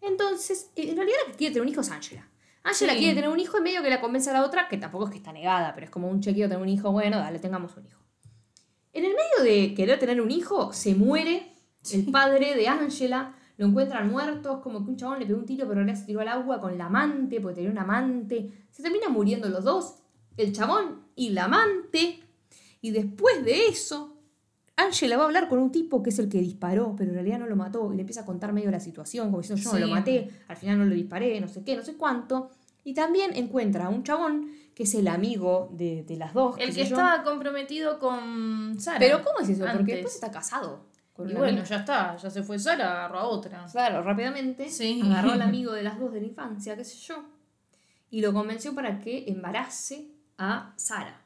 [0.02, 2.28] Entonces, eh, en realidad la que quiere tener un hijo es Angela.
[2.64, 3.00] Angela Sí.
[3.00, 5.12] quiere tener un hijo y medio que la convence a la otra, que tampoco es
[5.12, 7.86] que está negada, pero es como un chequeo tener un hijo, bueno, dale, tengamos un
[7.86, 8.02] hijo.
[8.94, 11.54] En el medio de querer tener un hijo, se muere
[11.92, 15.46] el padre de Angela, lo encuentran muerto, es como que un chabón le pegó un
[15.46, 18.68] tiro, pero en realidad se tiró al agua con la amante, porque tenía un amante.
[18.70, 19.96] Se terminan muriendo los dos,
[20.38, 22.22] el chabón y la amante.
[22.82, 24.11] Y después de eso,
[24.86, 27.40] Angela va a hablar con un tipo que es el que disparó, pero en realidad
[27.40, 29.76] no lo mató, y le empieza a contar medio la situación, como diciendo, yo no
[29.78, 29.82] Sí.
[29.82, 32.50] lo maté, al final no lo disparé, no sé qué, no sé cuánto.
[32.84, 36.56] Y también encuentra a un chabón que es el amigo de, de las dos.
[36.58, 36.96] El que yo.
[36.96, 38.98] estaba comprometido con Sara.
[39.00, 39.66] Pero ¿cómo es eso?
[39.72, 40.86] Porque después está casado.
[41.14, 43.66] Con Y bueno, ya está, ya se fue Sara, agarró a otra.
[43.72, 45.02] Claro, rápidamente Sí.
[45.04, 47.16] agarró al amigo de las dos de la infancia, qué sé yo,
[48.10, 51.21] y lo convenció para que embarace a Sara.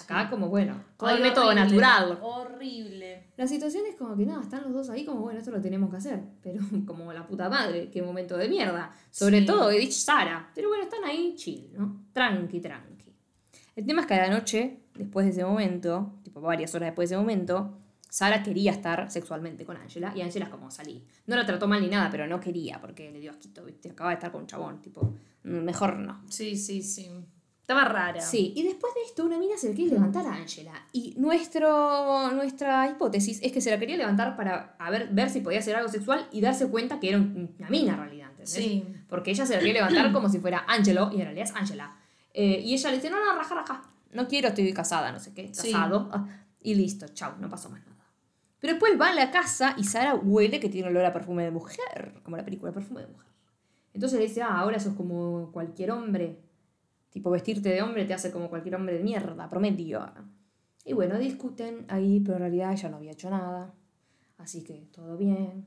[0.00, 2.18] Acá como, bueno, todo el método horrible, natural.
[2.22, 3.24] Horrible.
[3.36, 5.90] La situación es como que nada, están los dos ahí como, bueno, esto lo tenemos
[5.90, 6.20] que hacer.
[6.42, 8.90] Pero como la puta madre, qué momento de mierda.
[9.10, 9.46] Sobre Sí.
[9.46, 10.50] todo Edith Sara.
[10.54, 12.04] Pero bueno, están ahí chill, ¿no?
[12.12, 13.12] Tranqui, tranqui.
[13.76, 17.08] El tema es que a la noche, después de ese momento, tipo varias horas después
[17.08, 17.78] de ese momento,
[18.10, 21.04] Sara quería estar sexualmente con Angela y Angela es como salí.
[21.26, 23.90] No la trató mal ni nada, pero no quería porque le dio asquito, ¿viste?
[23.90, 26.22] Acaba de estar con un chabón, tipo, mejor no.
[26.28, 27.10] Sí, sí, sí.
[27.68, 28.18] Estaba rara.
[28.22, 30.72] Sí, y después de esto, una mina se le quiere levantar a Angela.
[30.90, 35.40] Y nuestro, nuestra hipótesis es que se la quería levantar para a ver, ver si
[35.40, 38.50] podía hacer algo sexual y darse cuenta que era un- una mina en realidad, ¿entendés?
[38.54, 38.84] Sí.
[39.06, 41.94] Porque ella se la quería levantar como si fuera Angelo y en realidad es Angela.
[42.32, 43.82] Eh, y ella le dice, no, no, raja, raja.
[44.12, 45.70] No quiero, estoy casada, no sé qué, Sí.
[45.70, 46.08] casado.
[46.10, 46.26] Ah,
[46.62, 48.02] y listo, chau, no pasó más nada.
[48.60, 51.50] Pero después va a la casa y Sara huele que tiene olor a perfume de
[51.50, 53.28] mujer, como la película Perfume de mujer.
[53.92, 56.38] Entonces le dice, ah, ahora sos como cualquier hombre.
[57.10, 60.04] Tipo, vestirte de hombre te hace como cualquier hombre de mierda, promedio.
[60.84, 63.74] Y bueno, discuten ahí, pero en realidad ella no había hecho nada.
[64.38, 65.66] Así que todo bien.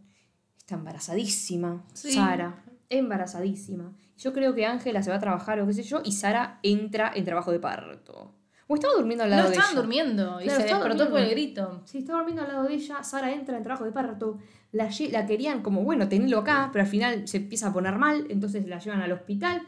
[0.57, 1.83] Está embarazadísima.
[1.93, 2.13] Sí.
[2.13, 3.93] Sara, embarazadísima.
[4.17, 7.11] Yo creo que Ángela se va a trabajar o qué sé yo, y Sara entra
[7.15, 8.35] en trabajo de parto.
[8.67, 9.81] O estaba durmiendo al lado No de estaban ella.
[9.81, 11.81] durmiendo y Claro, se despertó por el grito.
[11.85, 13.03] Sí, estaba durmiendo al lado de ella.
[13.03, 14.37] Sara entra en trabajo de parto.
[14.71, 18.27] La, la querían como, bueno, tenerlo acá, pero al final se empieza a poner mal.
[18.29, 19.61] Entonces la llevan al hospital.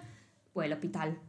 [0.53, 1.19] Bueno, al hospital.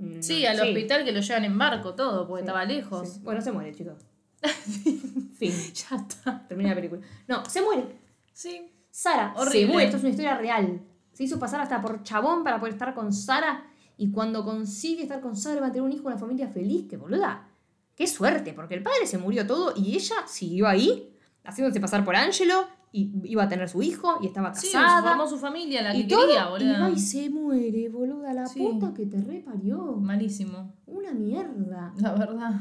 [0.00, 3.08] Mm, Sí, al hospital que lo llevan en barco todo, porque Sí, estaba lejos.
[3.08, 3.20] sí.
[3.22, 4.02] Bueno, se muere, chicos.
[5.38, 5.52] fin.
[5.74, 6.46] Ya está.
[6.48, 7.00] Termina la película.
[7.28, 7.96] No, se muere.
[8.32, 8.70] Sí.
[8.90, 9.60] Sara Horrible.
[9.60, 9.84] se muere.
[9.84, 10.80] Esto es una historia real.
[11.12, 13.66] Se hizo pasar hasta por chabón para poder estar con Sara.
[13.96, 16.86] Y cuando consigue estar con Sara va a tener un hijo, una familia feliz.
[16.88, 17.46] ¡Qué boluda!
[17.94, 18.54] ¡Qué suerte!
[18.54, 22.66] Porque el padre se murió todo y ella siguió ahí, haciéndose pasar por Angelo.
[22.92, 25.10] Y iba a tener su hijo y estaba Sí, casada.
[25.10, 28.34] formó su familia, la y que todo, y va y se muere, boluda.
[28.34, 28.58] La Sí.
[28.58, 29.78] puta que te reparió.
[29.96, 31.94] Malísimo, Una mierda.
[31.98, 32.52] la verdad.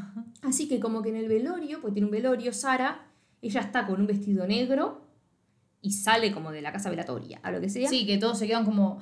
[0.44, 3.08] Así que como que en el velorio, pues tiene un velorio Sara,
[3.42, 5.02] ella está con un vestido negro
[5.82, 7.90] y sale como de la casa velatoria, a lo que sea.
[7.90, 9.00] Sí, que todos se quedan como.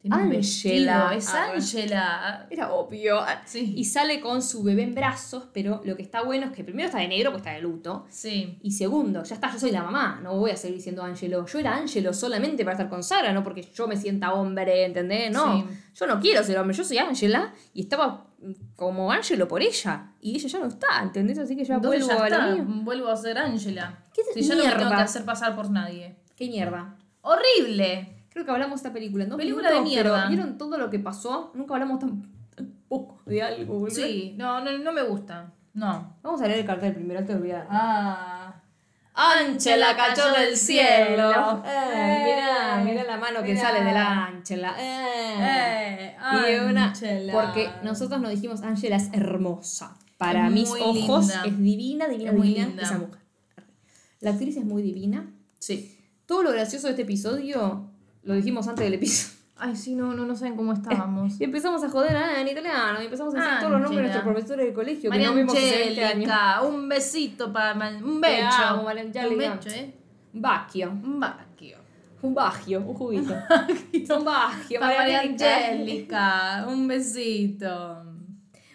[0.00, 0.38] "Ah, Tiene un Ángela.
[0.38, 1.50] vestido, es Ah.
[1.52, 2.46] Ángela.
[2.50, 3.20] Era obvio.
[3.44, 3.74] Sí.
[3.76, 6.86] Y sale con su bebé en brazos, pero lo que está bueno es que primero
[6.88, 8.06] está de negro, pues está de luto.
[8.08, 8.58] Sí.
[8.62, 11.44] Y segundo, ya está, yo soy la mamá, no voy a seguir siendo Ángelo.
[11.46, 15.30] Yo era Ángelo solamente para estar con Sara, no porque yo me sienta hombre, ¿entendés?
[15.32, 15.64] No, Sí.
[15.96, 20.12] yo no quiero ser hombre, yo soy Ángela y estaba mm, como Ángelo por ella.
[20.22, 21.38] Y ella ya no está, ¿entendés?
[21.38, 22.64] Así que ya Entonces vuelvo ya a está, mío.
[22.84, 23.98] vuelvo a ser Ángela.
[24.14, 26.16] ¿Qué Si yo no me tengo que hacer pasar por nadie.
[26.36, 26.96] ¿Qué mierda?
[27.20, 28.16] ¡Horrible!
[28.40, 30.28] Creo que hablamos de esta película dos Película de minutos, pero mierda.
[30.28, 31.52] ¿Vieron todo lo que pasó?
[31.54, 32.22] Nunca hablamos tan,
[32.56, 33.94] tan poco de algo, boludo.
[33.94, 35.52] Sí, no, no, no me gusta.
[35.74, 36.16] No.
[36.22, 37.66] Vamos a leer el cartel primero, de olvidar.
[37.68, 38.54] Ah.
[39.12, 41.62] Ángela cayó del cielo.
[41.66, 42.22] Eh, Eh.
[42.24, 43.60] mirá, mirá la mano que Mirá.
[43.60, 44.74] sale de la Ángela.
[44.78, 46.16] Eh.
[46.16, 46.94] Eh, Y una,
[47.32, 49.98] porque nosotros nos dijimos, Ángela es hermosa.
[50.16, 51.42] Para Es mis ojos linda.
[51.44, 52.82] es divina, divina, Es muy divina linda.
[52.84, 53.18] esa mujer.
[54.20, 55.26] La actriz es muy divina.
[55.58, 55.98] Sí.
[56.24, 57.90] Todo lo gracioso de este episodio
[58.22, 59.38] lo dijimos antes del episodio.
[59.62, 61.40] Ay, sí, no, no, no saben cómo estábamos.
[61.40, 63.00] Y empezamos a joder ah, en italiano.
[63.00, 65.36] Y empezamos a decir todos los nombres de nuestros profesores de colegio que María no
[65.36, 66.32] vimos hace 20 años.
[66.64, 67.74] Un besito para...
[67.98, 68.46] Un becho.
[68.62, 68.88] amo.
[68.88, 69.94] Un becho, ¿eh?
[70.32, 70.90] Un bacchio.
[70.90, 71.50] Un bacchio.
[72.22, 73.34] Un bagio, un juguito.
[74.18, 75.22] un bagio, Para María
[76.68, 78.09] un besito.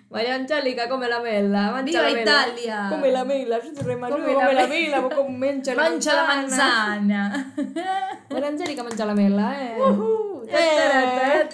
[0.09, 1.71] María Angelica, come la mela.
[1.71, 2.21] Mancha Viva la mela.
[2.21, 2.87] Italia.
[2.89, 3.59] Come la mela.
[3.59, 4.99] Re manudo, Come come, la la mela.
[5.01, 7.53] Vos come mancha la Mancha la manzana.
[8.29, 9.75] María Angelica mancha la mela, eh.
[10.47, 11.49] Eh.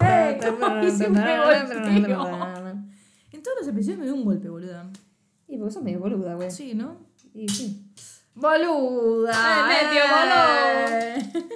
[0.00, 1.50] Eh, ¿cómo hice un golpeo?
[3.32, 4.86] En todos los episodios me dio un golpe, boluda.
[5.48, 6.50] Y porque sos medio boluda, güey.
[6.50, 6.96] Sí, ¿no?
[7.34, 7.90] Y sí.
[8.34, 9.32] Boluda.
[9.32, 10.02] Eh, medio
[10.88, 11.48] eh.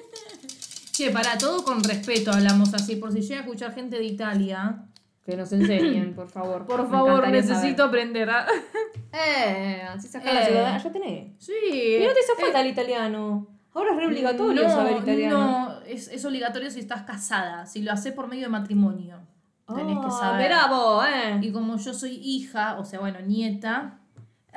[0.92, 4.87] Che, para todo con respeto hablamos así, por si llega a escuchar gente de Italia.
[5.28, 6.64] Que nos enseñen, por favor.
[6.66, 8.46] Por favor, necesito aprender a...
[9.12, 10.46] Eh, así sacás la Eh.
[10.46, 10.78] ciudadanía.
[10.78, 11.32] Ya tenés.
[11.38, 11.52] Sí.
[12.00, 13.46] Y no te hizo falta el italiano.
[13.74, 15.38] Ahora es re obligatorio no, saber italiano.
[15.38, 17.66] No, es, es obligatorio si estás casada.
[17.66, 19.18] Si lo haces por medio de matrimonio.
[19.66, 20.46] Tenés que Ah, saber.
[20.48, 21.38] Bravo, eh.
[21.42, 23.98] Y como yo soy hija, o sea, bueno, nieta.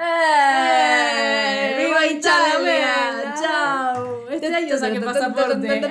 [0.03, 1.75] ¡Eh!
[1.77, 3.35] ¡Viva Italia!
[3.39, 4.29] ¡Chao!
[4.29, 5.81] Este saqué pasaporte.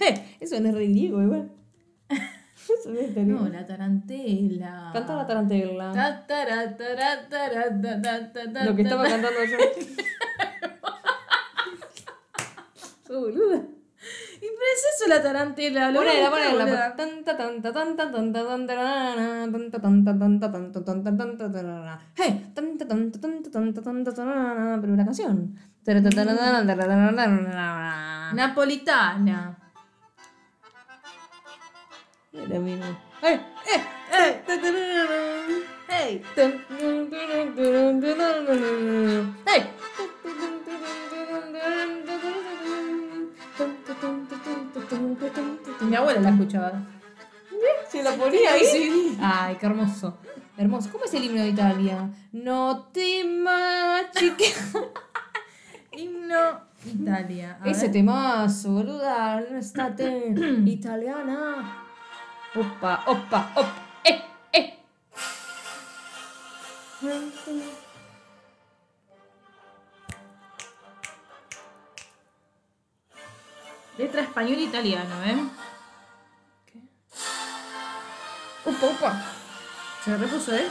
[0.00, 1.50] Eh, eso no es griego igual.
[3.16, 4.90] No la tarantela.
[4.92, 5.92] Canta la tarantela.
[5.92, 9.14] Ta, tara, tara, tara, ta, ta, ta, ta, Lo que estaba ta, ta.
[9.16, 9.58] cantando yo.
[13.20, 13.62] Boluda.
[14.42, 15.90] Y pero es eso la tarantela.
[15.90, 16.86] Lo Ponela, ponela.
[22.16, 22.50] Hey,
[24.80, 25.56] pero una canción.
[28.34, 29.58] Napolitana.
[32.32, 32.84] Era mismo.
[33.22, 33.40] ¡Eh!
[33.74, 33.82] ¡Eh!
[34.12, 34.42] ¡Eh!
[35.88, 36.22] ¡Hey!
[39.46, 39.70] ¡Hey!
[45.80, 46.72] Mi abuela la escuchaba.
[47.88, 48.64] Se la ponía ahí.
[48.64, 49.18] Sí.
[49.20, 50.18] Ay, qué hermoso.
[50.56, 50.90] Hermoso.
[50.92, 52.08] ¿Cómo es el himno de Italia?
[52.32, 54.52] No te machique.
[55.92, 57.58] Himno Italia.
[57.60, 57.92] A Ese ver.
[57.92, 59.40] temazo, boluda.
[59.58, 60.34] Estate
[60.66, 61.84] italiana.
[62.54, 63.74] Opa, opa, opa.
[64.04, 64.20] Eh,
[64.52, 64.78] eh.
[74.00, 75.36] Letra español e italiano, ¿eh?
[78.64, 79.10] Opa, opa.
[80.02, 80.68] Se repuso, ¿eh?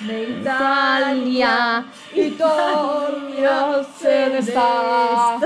[0.00, 5.38] De Italia, Italia se está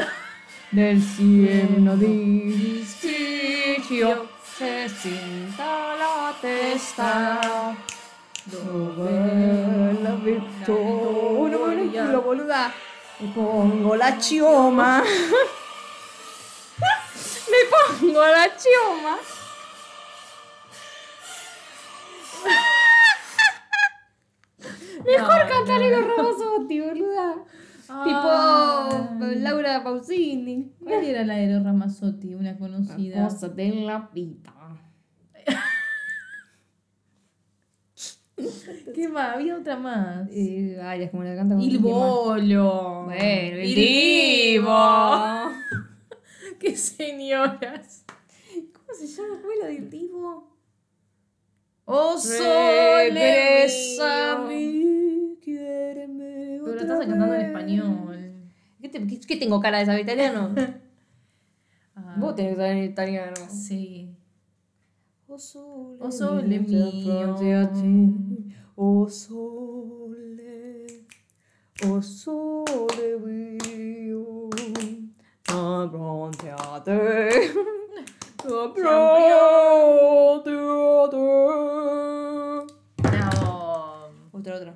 [0.71, 7.77] del cielo di sitio se sinta la testa
[8.45, 10.98] dove la vittoria
[13.21, 15.03] me pongo la chioma
[17.51, 19.17] me pongo la chioma
[25.05, 27.35] Mejor cantaré los Ramazotti, boluda.
[27.87, 30.73] Tipo Laura Pausini.
[30.79, 32.35] ¿Cuál era la de los Ramazzotti?
[32.35, 33.25] Una conocida.
[33.25, 34.53] Cosa de la vida.
[38.95, 39.35] ¿Qué más?
[39.37, 40.29] Había otra más.
[40.31, 41.95] Eh, ay, es como la canta con tema.
[41.95, 43.03] bolo.
[43.07, 44.69] Bueno, el divo.
[46.61, 48.05] ¡Qué señoras!
[48.73, 49.39] ¿Cómo se llama?
[49.41, 50.57] ¿Cuál es la del divo?
[51.85, 52.19] ¡Oh,
[54.49, 58.35] mí, quiéreme Pero lo estás cantando en español.
[58.81, 60.55] ¿Qué, te- qué- qué tengo cara de saber italiano?
[61.95, 63.35] Ah, Vos tenés que saber en italiano.
[63.49, 64.08] Sí.
[65.39, 66.89] O sole, O sole mio.
[68.77, 70.57] O sole,
[71.87, 74.51] o sole mio,
[75.47, 77.53] davanti a te.
[78.45, 80.51] Davanti a te.
[83.01, 84.11] Bravo.
[84.33, 84.75] Otra, otra.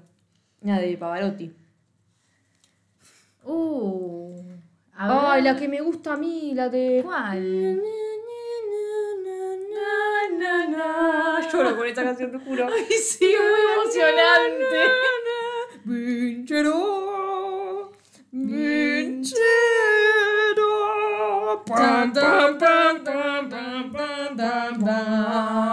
[0.63, 1.53] La de Pavarotti.
[3.45, 4.37] Uh.
[4.95, 7.01] Ay, la que me gusta a mí, la de.
[7.03, 7.83] ¿Cuál?
[11.53, 12.67] Lloro con esta canción, te juro.
[12.73, 14.91] Ay, sí, muy emocionante.
[15.85, 17.03] Vincero,
[21.67, 25.72] Tan, pam, pam, pam, pam, tan, pam, pam,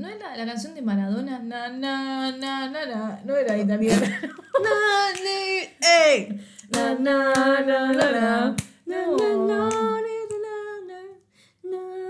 [0.00, 1.38] ¿no era la canción de Maradona?
[1.38, 3.20] Na, na, na, na, na.
[3.24, 4.06] No era italiana.
[5.80, 6.40] ¡Ey!
[6.72, 7.32] Na, na,
[7.62, 8.56] na, na, na.
[8.86, 9.16] No.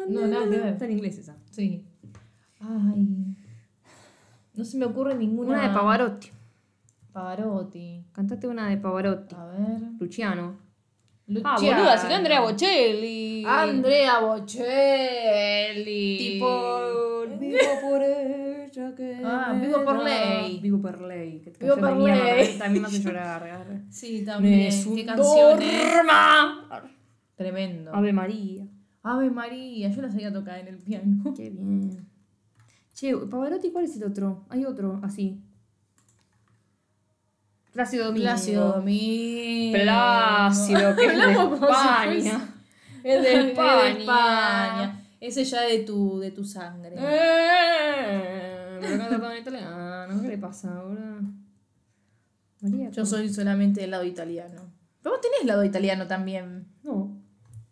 [0.08, 0.66] No, nada que ver.
[0.66, 1.36] Está en inglés esa.
[1.50, 1.84] Sí.
[2.60, 3.06] Ay.
[4.54, 5.50] No se me ocurre ninguna.
[5.50, 6.30] Una de Pavarotti.
[7.12, 8.04] Pavarotti.
[8.12, 9.34] Cantate una de Pavarotti.
[9.36, 9.80] A ver.
[9.98, 10.58] Luciano.
[11.26, 11.56] Luciano.
[11.56, 13.44] Ah, boluda, si no Andrea Bocelli.
[13.46, 16.18] Andrea Bocelli.
[16.18, 16.79] Tipo,
[17.50, 19.22] vivo por ella que.
[19.24, 20.60] Ah, me Vivo por da- ley.
[20.60, 21.40] Vivo por ley.
[21.40, 22.18] que Vivo por ley.
[22.18, 23.82] También, también me hace llorar.
[23.90, 24.58] Sí, también.
[24.60, 25.82] Nessun Qué canción, eh.
[25.96, 26.86] dorma.
[27.36, 27.94] Tremendo.
[27.94, 28.64] Ave María.
[29.02, 29.88] Ave María.
[29.90, 31.32] Yo la sabía tocar en el piano.
[31.36, 32.06] Qué bien.
[32.94, 34.44] Che, Pavarotti, ¿cuál es el otro?
[34.50, 35.40] Hay otro, así.
[37.72, 38.24] Plácido Domingo.
[38.24, 39.78] Plácido Domingo.
[39.78, 42.54] Plácido, que es de España.
[43.02, 44.99] Es de, España.
[45.20, 45.28] España.
[45.28, 46.94] Ese ya de tu, de tu sangre.
[46.98, 50.20] Eh, todo en italiano.
[50.22, 51.20] ¿Qué le pasa ahora?
[52.60, 52.90] María.
[52.90, 54.62] Yo soy solamente del lado italiano.
[55.02, 56.66] Pero vos tenés lado italiano también.
[56.82, 57.16] No,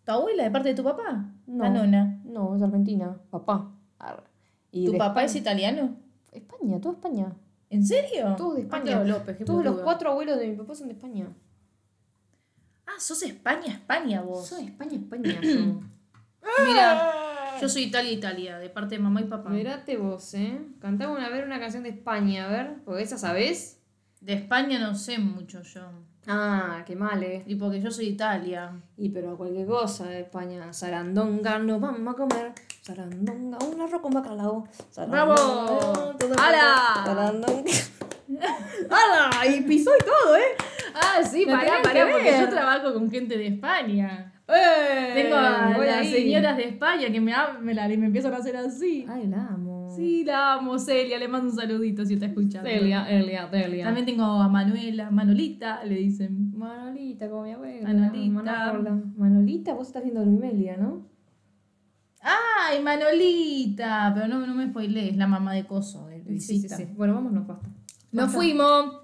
[0.03, 1.31] ¿Tu abuela de parte de tu papá?
[1.45, 1.63] No.
[1.63, 2.19] La nona.
[2.25, 3.15] no, es Argentina.
[3.29, 3.71] Papá.
[3.99, 4.23] Arre.
[4.71, 5.57] Y ¿Tu papá es España.
[5.59, 5.95] italiano?
[6.31, 7.35] España, todo España.
[7.69, 8.35] ¿En serio?
[8.35, 8.97] Todos de España.
[8.97, 11.27] Mateo López, Todos los cuatro abuelos de mi papá son de España.
[12.87, 14.47] Ah, sos España, España vos.
[14.47, 15.39] Soy de España, España.
[16.65, 17.13] Mira,
[17.59, 19.49] yo soy Italia, Italia, de parte de mamá y papá.
[19.49, 20.61] Mirate vos, ¿eh?
[20.79, 22.75] Cantame una, a ver una canción de España, a ver.
[22.85, 23.77] Porque esa sabés.
[24.21, 25.81] De España no sé mucho yo.
[26.27, 27.43] Ah, qué mal, eh.
[27.47, 28.71] Y porque yo soy Italia.
[28.97, 30.71] Y pero cualquier cosa de España.
[30.73, 32.53] Sarandonga, no vamos a comer.
[32.81, 34.67] Sarandonga, un arroz con bacalao.
[34.91, 36.15] Sarandonga, ¡Bravo!
[36.37, 37.03] ¡Hala!
[37.05, 37.71] Sarandonga.
[38.89, 39.47] ¡Hala!
[39.47, 40.55] Y pisó y todo, ¿eh?
[40.93, 44.28] Ah, sí, pará, pará, que porque yo trabajo con gente de España.
[44.49, 45.11] ¡Eh!
[45.15, 46.11] Tengo a Voy las ahí.
[46.11, 49.05] señoras de España que me hablan y me empiezan a hacer así.
[49.07, 49.89] Ay, la amo.
[49.95, 52.67] Sí, la amo, Celia, le mando un saludito si está escuchando.
[52.69, 53.85] Delia, Elia, Delia.
[53.85, 56.51] También tengo a Manuela, Manolita, le dicen.
[56.57, 57.87] Manolita, como mi abuela.
[57.87, 58.73] Manolita.
[59.17, 61.07] Manolita, vos estás viendo Luimelia, ¿no?
[62.21, 64.11] ¡Ay, Manolita!
[64.13, 66.75] Pero no, no me spoilees, la mamá de Coso, de Sí, sí, Luisita.
[66.75, 66.85] sí.
[66.95, 67.69] Bueno, vámonos, basta.
[68.11, 68.98] Nos fuimos.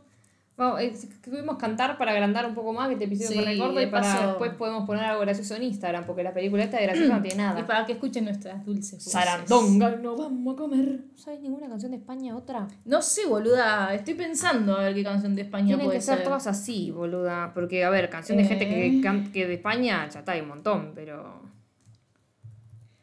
[0.57, 3.73] Vamos, eh, tuvimos cantar para agrandar un poco más que este episodio Sí, que recuerdo
[3.75, 6.77] de y para paso- después podemos poner algo gracioso en Instagram, porque la película esta
[6.77, 7.67] de graciosa no tiene Y nada.
[7.67, 9.11] para que escuchen nuestras dulces voces.
[9.11, 11.01] Sarandonga, no vamos a comer.
[11.11, 12.69] ¿No sabes ninguna canción de España otra?
[12.85, 13.93] No sé, boluda.
[13.93, 16.23] Estoy pensando a ver qué canción de España Tienen puede que ser ser.
[16.25, 17.51] todas así, boluda.
[17.53, 19.23] Porque, a ver, canción de gente que, Eh.
[19.33, 21.41] que de España ya está, hay un montón, pero.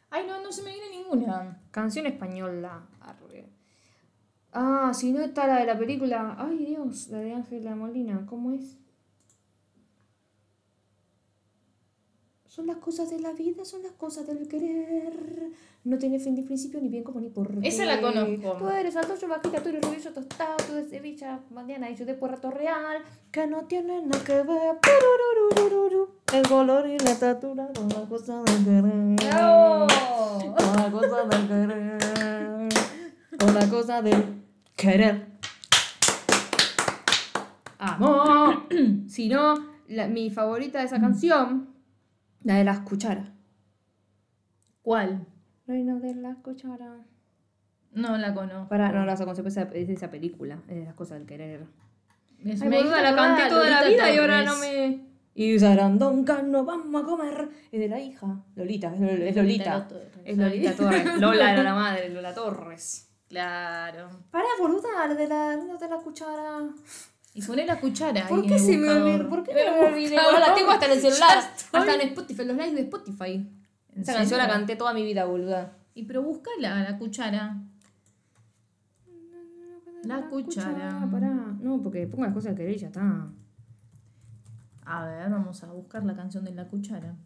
[0.08, 1.60] Ay, no, no se me viene ninguna.
[1.70, 2.80] Canción española.
[3.02, 3.44] arre.
[4.52, 6.36] Ah, si no está la de la película.
[6.38, 8.26] Ay, Dios, la de Ángela Molina.
[8.26, 8.76] ¿Cómo es?
[12.46, 15.52] Son las cosas de la vida, son las cosas del querer.
[15.84, 17.66] No tiene fin ni principio, ni bien como ni por qué.
[17.66, 18.58] Esa la conozco.
[18.58, 21.96] Tú eres alto, yo vaquita, tú eres rubio, yo tostado, tú de Sevilla, mañana y
[21.96, 23.02] yo de Puerto Real.
[23.30, 24.78] Que no tiene nada que ver.
[26.34, 29.32] El color y la estatura son las cosas del querer.
[29.32, 29.86] ¡No!
[30.54, 32.68] Con la cosa del querer.
[33.38, 34.41] Con la cosa del
[34.76, 35.26] querer.
[37.78, 38.66] Amor.
[39.08, 39.54] si no,
[39.88, 41.68] la- mi favorita de esa canción,
[42.44, 43.28] la de las cucharas.
[44.82, 45.26] ¿Cuál?
[45.66, 47.00] Reino de las cucharas.
[47.92, 48.68] No la conozco.
[48.68, 51.66] Para, no, la consecuencia es de esa película, es de las cosas del querer.
[52.38, 55.12] Me- Ay, me boluda, la canté toda la vida y ahora no me.
[55.34, 57.48] Y Sarandonga, no vamos a comer.
[57.70, 58.42] Es de la hija.
[58.54, 59.74] Lolita, es Lol- es Lolita.
[59.78, 60.08] Lolita Torres.
[60.24, 61.20] Es Lolita Torres.
[61.20, 63.08] Lola era la madre, Lola Torres.
[63.32, 64.10] Claro.
[64.30, 66.68] Pará, boluda, la de la, la de la cuchara.
[67.32, 68.28] Y poné la cuchara.
[68.28, 69.28] ¿Por ahí qué en el se me olvidó?
[69.30, 70.18] ¿Por qué me olvidé?
[70.18, 71.38] Ahora la tengo hasta en el celular.
[71.38, 73.50] Hasta en Spotify, los likes de Spotify.
[73.94, 75.78] ¿En Esa canción la canté toda mi vida, boluda.
[75.94, 77.56] Y pero búscala, la cuchara.
[80.04, 81.08] La cuchara.
[81.10, 81.56] Pará.
[81.58, 83.30] No, porque pongo las cosas al querer y ya está.
[84.84, 87.16] A ver, vamos a buscar la canción de la cuchara.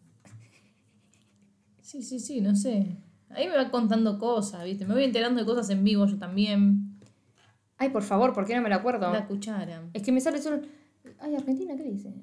[1.81, 2.95] Sí, sí, sí, no sé.
[3.29, 4.85] Ahí me va contando cosas, ¿viste?
[4.85, 6.97] Me voy enterando de cosas en vivo yo también.
[7.77, 9.11] Ay, por favor, ¿por qué no me la acuerdo?
[9.11, 9.83] La cuchara.
[9.93, 10.61] Es que me sale solo.
[11.19, 12.13] Ay, Argentina, ¿qué dice?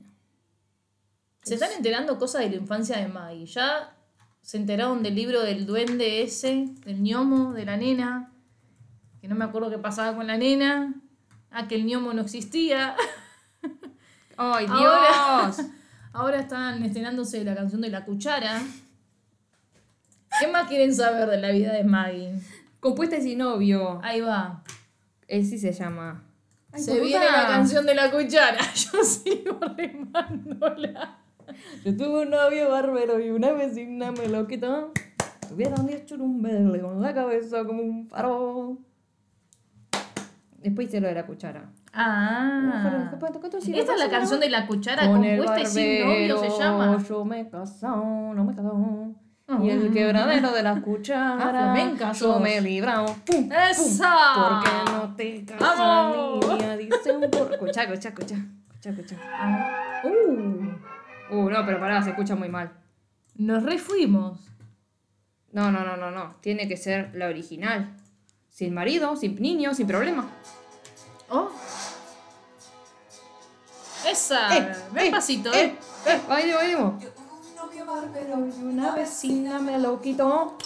[1.42, 3.46] Se están enterando cosas de la infancia de Maggie.
[3.46, 3.94] Ya
[4.40, 8.32] se enteraron del libro del duende ese, del ñomo, de la nena.
[9.20, 10.94] Que no me acuerdo qué pasaba con la nena.
[11.50, 12.96] Ah, que el ñomo no existía.
[14.36, 14.76] ¡Ay, Dios!
[14.80, 15.54] Ahora-
[16.16, 18.62] Ahora están estrenándose la canción de la cuchara.
[20.40, 22.32] ¿Qué más quieren saber de la vida de Maggie?
[22.80, 24.00] Compuesta y sin novio.
[24.02, 24.62] Ahí va.
[25.28, 26.24] Él sí se llama.
[26.72, 28.58] Ay, Se viene la canción de la cuchara.
[28.74, 31.18] Yo sigo remándola.
[31.84, 34.92] Yo tuve un novio barbero y una vecina me lo quitó.
[35.48, 38.78] Tuvieron diez churumbeles con la cabeza como un faro.
[40.58, 41.70] Después hice lo de la cuchara.
[41.92, 43.12] Ah.
[43.12, 46.98] Esta es la canción de la cuchara Con el compuesta y sin novio se llama.
[47.06, 48.56] Yo me casado, no me he
[49.46, 49.58] Ah.
[49.62, 51.34] Y el quebradero de la cuchara.
[51.34, 53.14] Ah, flamenca Yo me he librado.
[53.26, 53.50] Pum.
[53.52, 54.14] ¡Esa!
[54.34, 56.46] Porque no te casas, ¡Vamos!
[56.48, 56.76] niña.
[56.76, 57.52] Dicen por.
[57.52, 58.36] Escucha, escucha, escucha.
[58.74, 59.16] Escucha, escucha.
[60.04, 60.74] Uh,
[61.30, 62.70] Uh, no, pero pará, se escucha muy mal.
[63.36, 64.38] nos refuimos.
[65.52, 66.36] No, no, no, no, no.
[66.40, 67.96] Tiene que ser la original.
[68.50, 70.28] Sin marido, sin niño, sin problema.
[71.30, 71.50] Oh.
[74.06, 74.56] Esa.
[74.56, 75.78] Eh, Ven eh, pasito, eh, eh.
[76.06, 77.02] eh, bailemos,
[77.66, 77.94] bailemos.
[77.94, 80.56] Barbero y una vecina me lo quitó.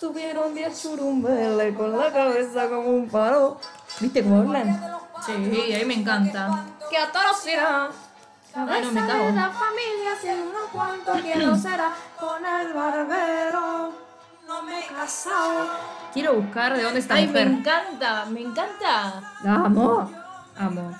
[0.00, 3.58] Tuvieron diez churumbeles con la cabeza como un paro.
[4.00, 4.96] ¿Viste cómo hablan?
[5.24, 5.32] Sí,
[5.72, 6.64] ahí me encanta.
[6.90, 7.90] ¡Qué atrocidad!
[8.54, 8.64] Me
[9.06, 9.24] cago.
[9.26, 13.92] de la familia, si unos cuantos quiero será con el barbero.
[14.46, 15.68] No me he casado.
[16.12, 17.48] Quiero buscar de dónde está Ay, mujer.
[17.48, 19.34] me encanta, me encanta.
[19.44, 20.10] Amo.
[20.56, 20.92] Amo.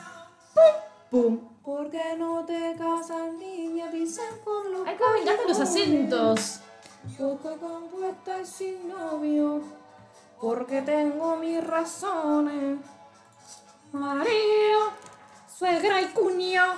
[1.10, 1.45] Pum, pum.
[1.66, 6.60] Porque no te casas, niña, dicen por lo Ay, cómo me encantan los acentos.
[7.18, 9.64] Poco compuesta y sin novio.
[10.40, 12.78] Porque tengo mis razones.
[13.90, 14.92] Marido,
[15.58, 16.74] suegra y cuñado.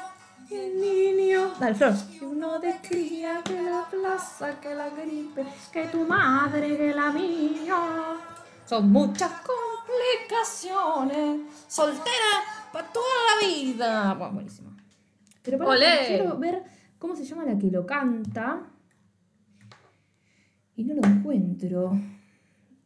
[0.51, 1.53] El niño.
[1.61, 1.93] Dale, Flor.
[2.11, 8.17] Que uno descría que la plaza, que la gripe, que tu madre, que la mía.
[8.65, 11.43] Son muchas complicaciones.
[11.67, 14.15] Soltera para toda la vida.
[14.15, 14.68] Bueno, buenísimo.
[15.43, 15.87] Pero para Olé.
[16.07, 16.63] quiero ver
[16.99, 18.63] cómo se llama la que lo canta.
[20.77, 21.99] Y no lo encuentro.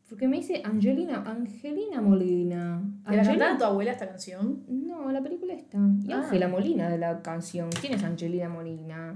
[0.08, 2.82] Porque me dice Angelina, Angelina Molina.
[3.08, 4.62] ¿Te la cantaba tu abuela esta canción?
[4.68, 5.78] No, la película está.
[6.02, 6.18] Y Ah.
[6.18, 7.70] Ángela Molina de la canción.
[7.80, 9.14] ¿Quién es Angelina Molina?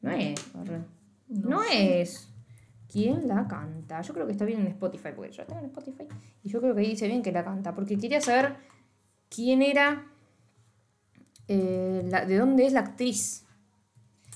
[0.00, 0.34] No es.
[0.56, 0.80] arre.
[1.28, 2.28] No, es.
[2.88, 4.00] ¿Quién la canta?
[4.02, 6.04] Yo creo que está bien en Spotify, porque yo la tengo en Spotify.
[6.42, 7.72] Y yo creo que ahí dice bien que la canta.
[7.74, 8.56] Porque quería saber
[9.28, 10.08] quién era.
[11.48, 13.44] Eh, la- de dónde es la actriz.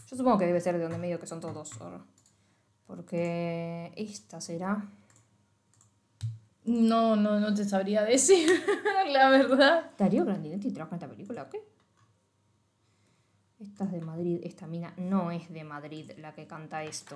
[0.09, 1.71] Yo supongo que debe ser de donde medio que son todos.
[2.87, 4.89] Porque esta será.
[6.65, 8.49] No, no, no te sabría decir,
[9.13, 9.91] la verdad.
[9.97, 11.61] ¿Darío Grandinetti trabaja en esta película o qué?
[13.61, 17.15] Esta es de Madrid, esta mina no es de Madrid la que canta esto.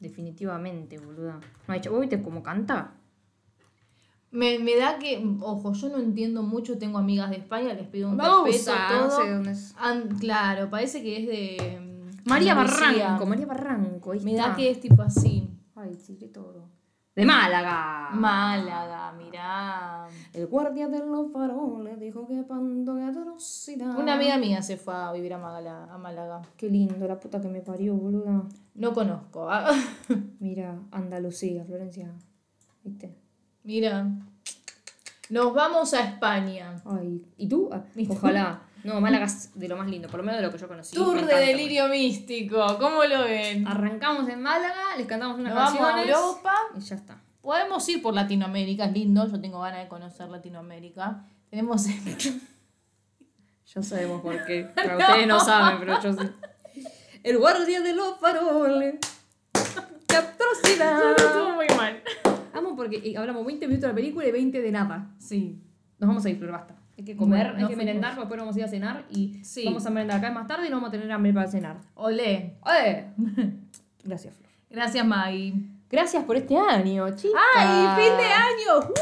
[0.00, 1.38] Definitivamente, boluda.
[1.68, 1.90] No.
[1.90, 2.94] ¿Vos viste cómo canta?
[4.32, 8.08] Me, me da que, ojo, yo no entiendo mucho, tengo amigas de España, les pido
[8.08, 9.22] un Bausa, respeto, no todo.
[9.22, 9.74] sé dónde es.
[10.20, 11.80] Claro, parece que es de...
[11.80, 12.86] mm, María Andalucía.
[13.04, 14.12] Barranco, María Barranco.
[14.12, 14.48] ahí Me está.
[14.48, 15.48] da que es tipo así.
[15.76, 16.70] Ay, tiré todo.
[17.14, 18.08] De Málaga.
[18.14, 20.06] Málaga, mirá.
[20.32, 23.98] El guardia de los faroles dijo que pando que atrocidad.
[23.98, 25.92] Una amiga mía se fue a vivir a Málaga.
[25.92, 26.40] A Málaga.
[26.56, 28.44] Qué lindo, la puta que me parió, boluda.
[28.76, 29.46] No conozco.
[29.50, 29.70] ah.
[30.40, 32.10] Mira, Andalucía, Florencia.
[32.82, 33.14] ¿Viste?
[33.64, 34.06] Mira.
[35.30, 36.82] Nos vamos a España.
[36.84, 37.70] Ay, ¿y tú?
[37.72, 38.60] Ah, Ojalá.
[38.84, 40.94] No, Málaga es de lo más lindo, por lo menos de lo que yo conocí.
[40.96, 42.76] Tour de delirio místico.
[42.80, 43.66] ¿Cómo lo ven?
[43.66, 46.16] Arrancamos en Málaga, les cantamos unas Nos vamos a canciones.
[46.16, 46.54] Europa.
[46.76, 47.20] Y ya está.
[47.40, 49.26] Podemos ir por Latinoamérica, es lindo.
[49.28, 51.24] Yo tengo ganas de conocer Latinoamérica.
[51.50, 51.86] Tenemos.
[53.74, 54.68] Ya sabemos por qué.
[54.74, 56.28] Pero ustedes no saben, pero yo sí.
[57.22, 58.96] El guardia de los faroles.
[60.06, 61.16] ¡Qué atrocidad!
[62.76, 65.14] Porque hablamos 20 minutos de la película y 20 de nada.
[65.18, 65.58] Sí.
[65.98, 66.76] Nos vamos a ir, Flor, basta.
[66.98, 67.84] Hay que comer, Bueno, hay que fuimos.
[67.84, 69.64] merendar, después nos vamos a ir a cenar y Sí.
[69.64, 71.78] vamos a merendar acá más tarde y no vamos a tener hambre para cenar.
[71.94, 72.56] Olé.
[72.80, 73.06] ¡Eh!
[74.04, 74.50] Gracias, Flor.
[74.70, 75.54] Gracias, Maggie.
[75.90, 77.40] Gracias por este año, chicas.
[77.56, 78.92] ¡Ay, fin de año!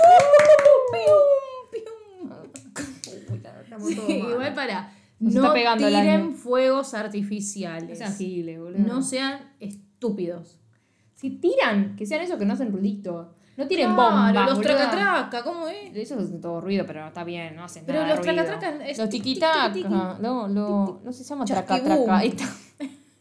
[3.69, 4.31] Todos Sí, mal.
[4.33, 4.93] igual para.
[5.19, 7.99] Nos no tiren fuegos No artificiales.
[7.99, 8.79] sean giles, boludo.
[8.79, 10.59] No sean estúpidos.
[11.15, 13.35] Si tiran, que sean esos que no hacen ruidito.
[13.61, 15.95] No tiren Claro, bombas, los tracatraca, ¿cómo es?
[15.95, 18.51] Eso es todo ruido, pero está bien, no hacen Pero nada de los
[18.89, 19.73] es Los tic, tic, tiquitaca.
[19.73, 20.19] tic, tic, tic.
[20.21, 22.23] No, lo, no se llama tracatraca.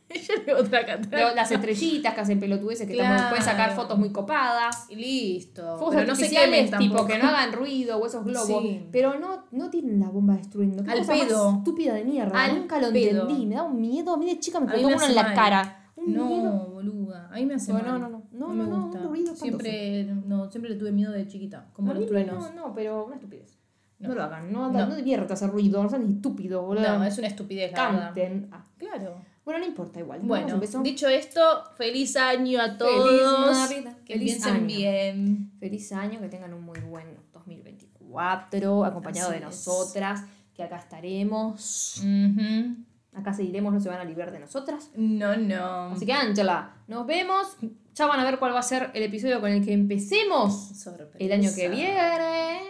[0.09, 1.29] Yo le digo tracatraca.
[1.29, 3.09] Lo- Las estrellitas que hacen pelotudeces que Claro.
[3.09, 4.87] también pueden sacar fotos muy copadas.
[4.89, 5.61] Y listo.
[5.77, 8.47] Fuegos Pero no se artificiales, quemen tipo que no hagan ruido o esos globos.
[8.47, 8.87] Sí.
[8.91, 10.83] Pero no, no tienen la bomba destruyendo.
[10.83, 11.55] Qué Al cosa más pedo.
[11.57, 12.43] estúpida de mierda.
[12.43, 13.21] Al Nunca lo pedo.
[13.23, 13.45] entendí.
[13.45, 14.13] Me da un miedo.
[14.13, 15.33] A mí de chica me explotó uno en la mal.
[15.35, 15.75] cara.
[15.95, 16.43] Un miedo.
[16.53, 17.29] No, boluda.
[17.31, 17.87] A mí me hace No, mal.
[17.87, 18.23] no, no, no.
[18.31, 21.67] No, no, no, siempre, no, siempre le tuve miedo de chiquita.
[21.73, 22.53] Como A los mí truenos.
[22.55, 23.57] No, no, pero una estupidez.
[23.99, 24.15] No, No.
[24.15, 24.51] lo hagan.
[24.51, 24.85] No, No.
[24.87, 24.95] no.
[24.95, 25.83] diviertas hacer ruido.
[25.83, 26.97] No sean estúpidos, boludo.
[26.99, 28.05] No, es una estupidez, la verdad.
[28.13, 28.49] Canten.
[28.51, 28.63] Ah.
[28.77, 29.21] Claro.
[29.43, 30.19] Bueno, no importa igual.
[30.21, 31.41] Bueno, dicho esto,
[31.75, 33.69] feliz año a todos.
[33.69, 33.97] Navidad.
[34.05, 34.65] Que Feliz piensen año.
[34.67, 35.51] bien.
[35.59, 39.51] Feliz año, que tengan un muy buen 2024, acompañado Así de es.
[39.51, 40.23] nosotras,
[40.53, 41.97] que acá estaremos.
[41.99, 42.75] Ujú.
[43.13, 44.91] Acá seguiremos, no se van a librar de nosotras.
[44.95, 45.91] No, no.
[45.93, 47.57] Así que, Ángela, nos vemos.
[47.99, 51.17] Ya van a ver cuál va a ser el episodio con el que empecemos Sorpresa.
[51.19, 52.61] el año que viene.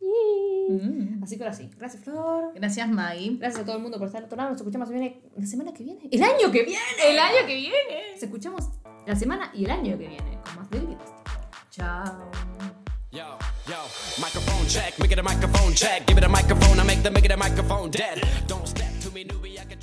[0.00, 1.22] Mm.
[1.22, 1.70] Así que ahora sí.
[1.78, 2.52] Gracias, Flor.
[2.56, 3.36] Gracias, Maggie.
[3.38, 4.50] Gracias a todo el mundo por estar al otro lado.
[4.50, 6.08] Nos escuchamos la semana- la semana que viene.
[6.10, 6.80] ¡El año que viene!
[7.06, 8.12] El año que viene.
[8.14, 8.64] Nos escuchamos
[9.06, 10.38] la semana y el año que viene.
[10.44, 10.80] Con más de
[11.70, 12.30] Chao.
[13.12, 13.76] Yo, yo,
[14.18, 16.04] microphone check, make it a microphone check.
[16.08, 18.20] Give it a microphone, I make the make it a microphone dead.
[18.48, 19.78] Don't step to me, newbie, I could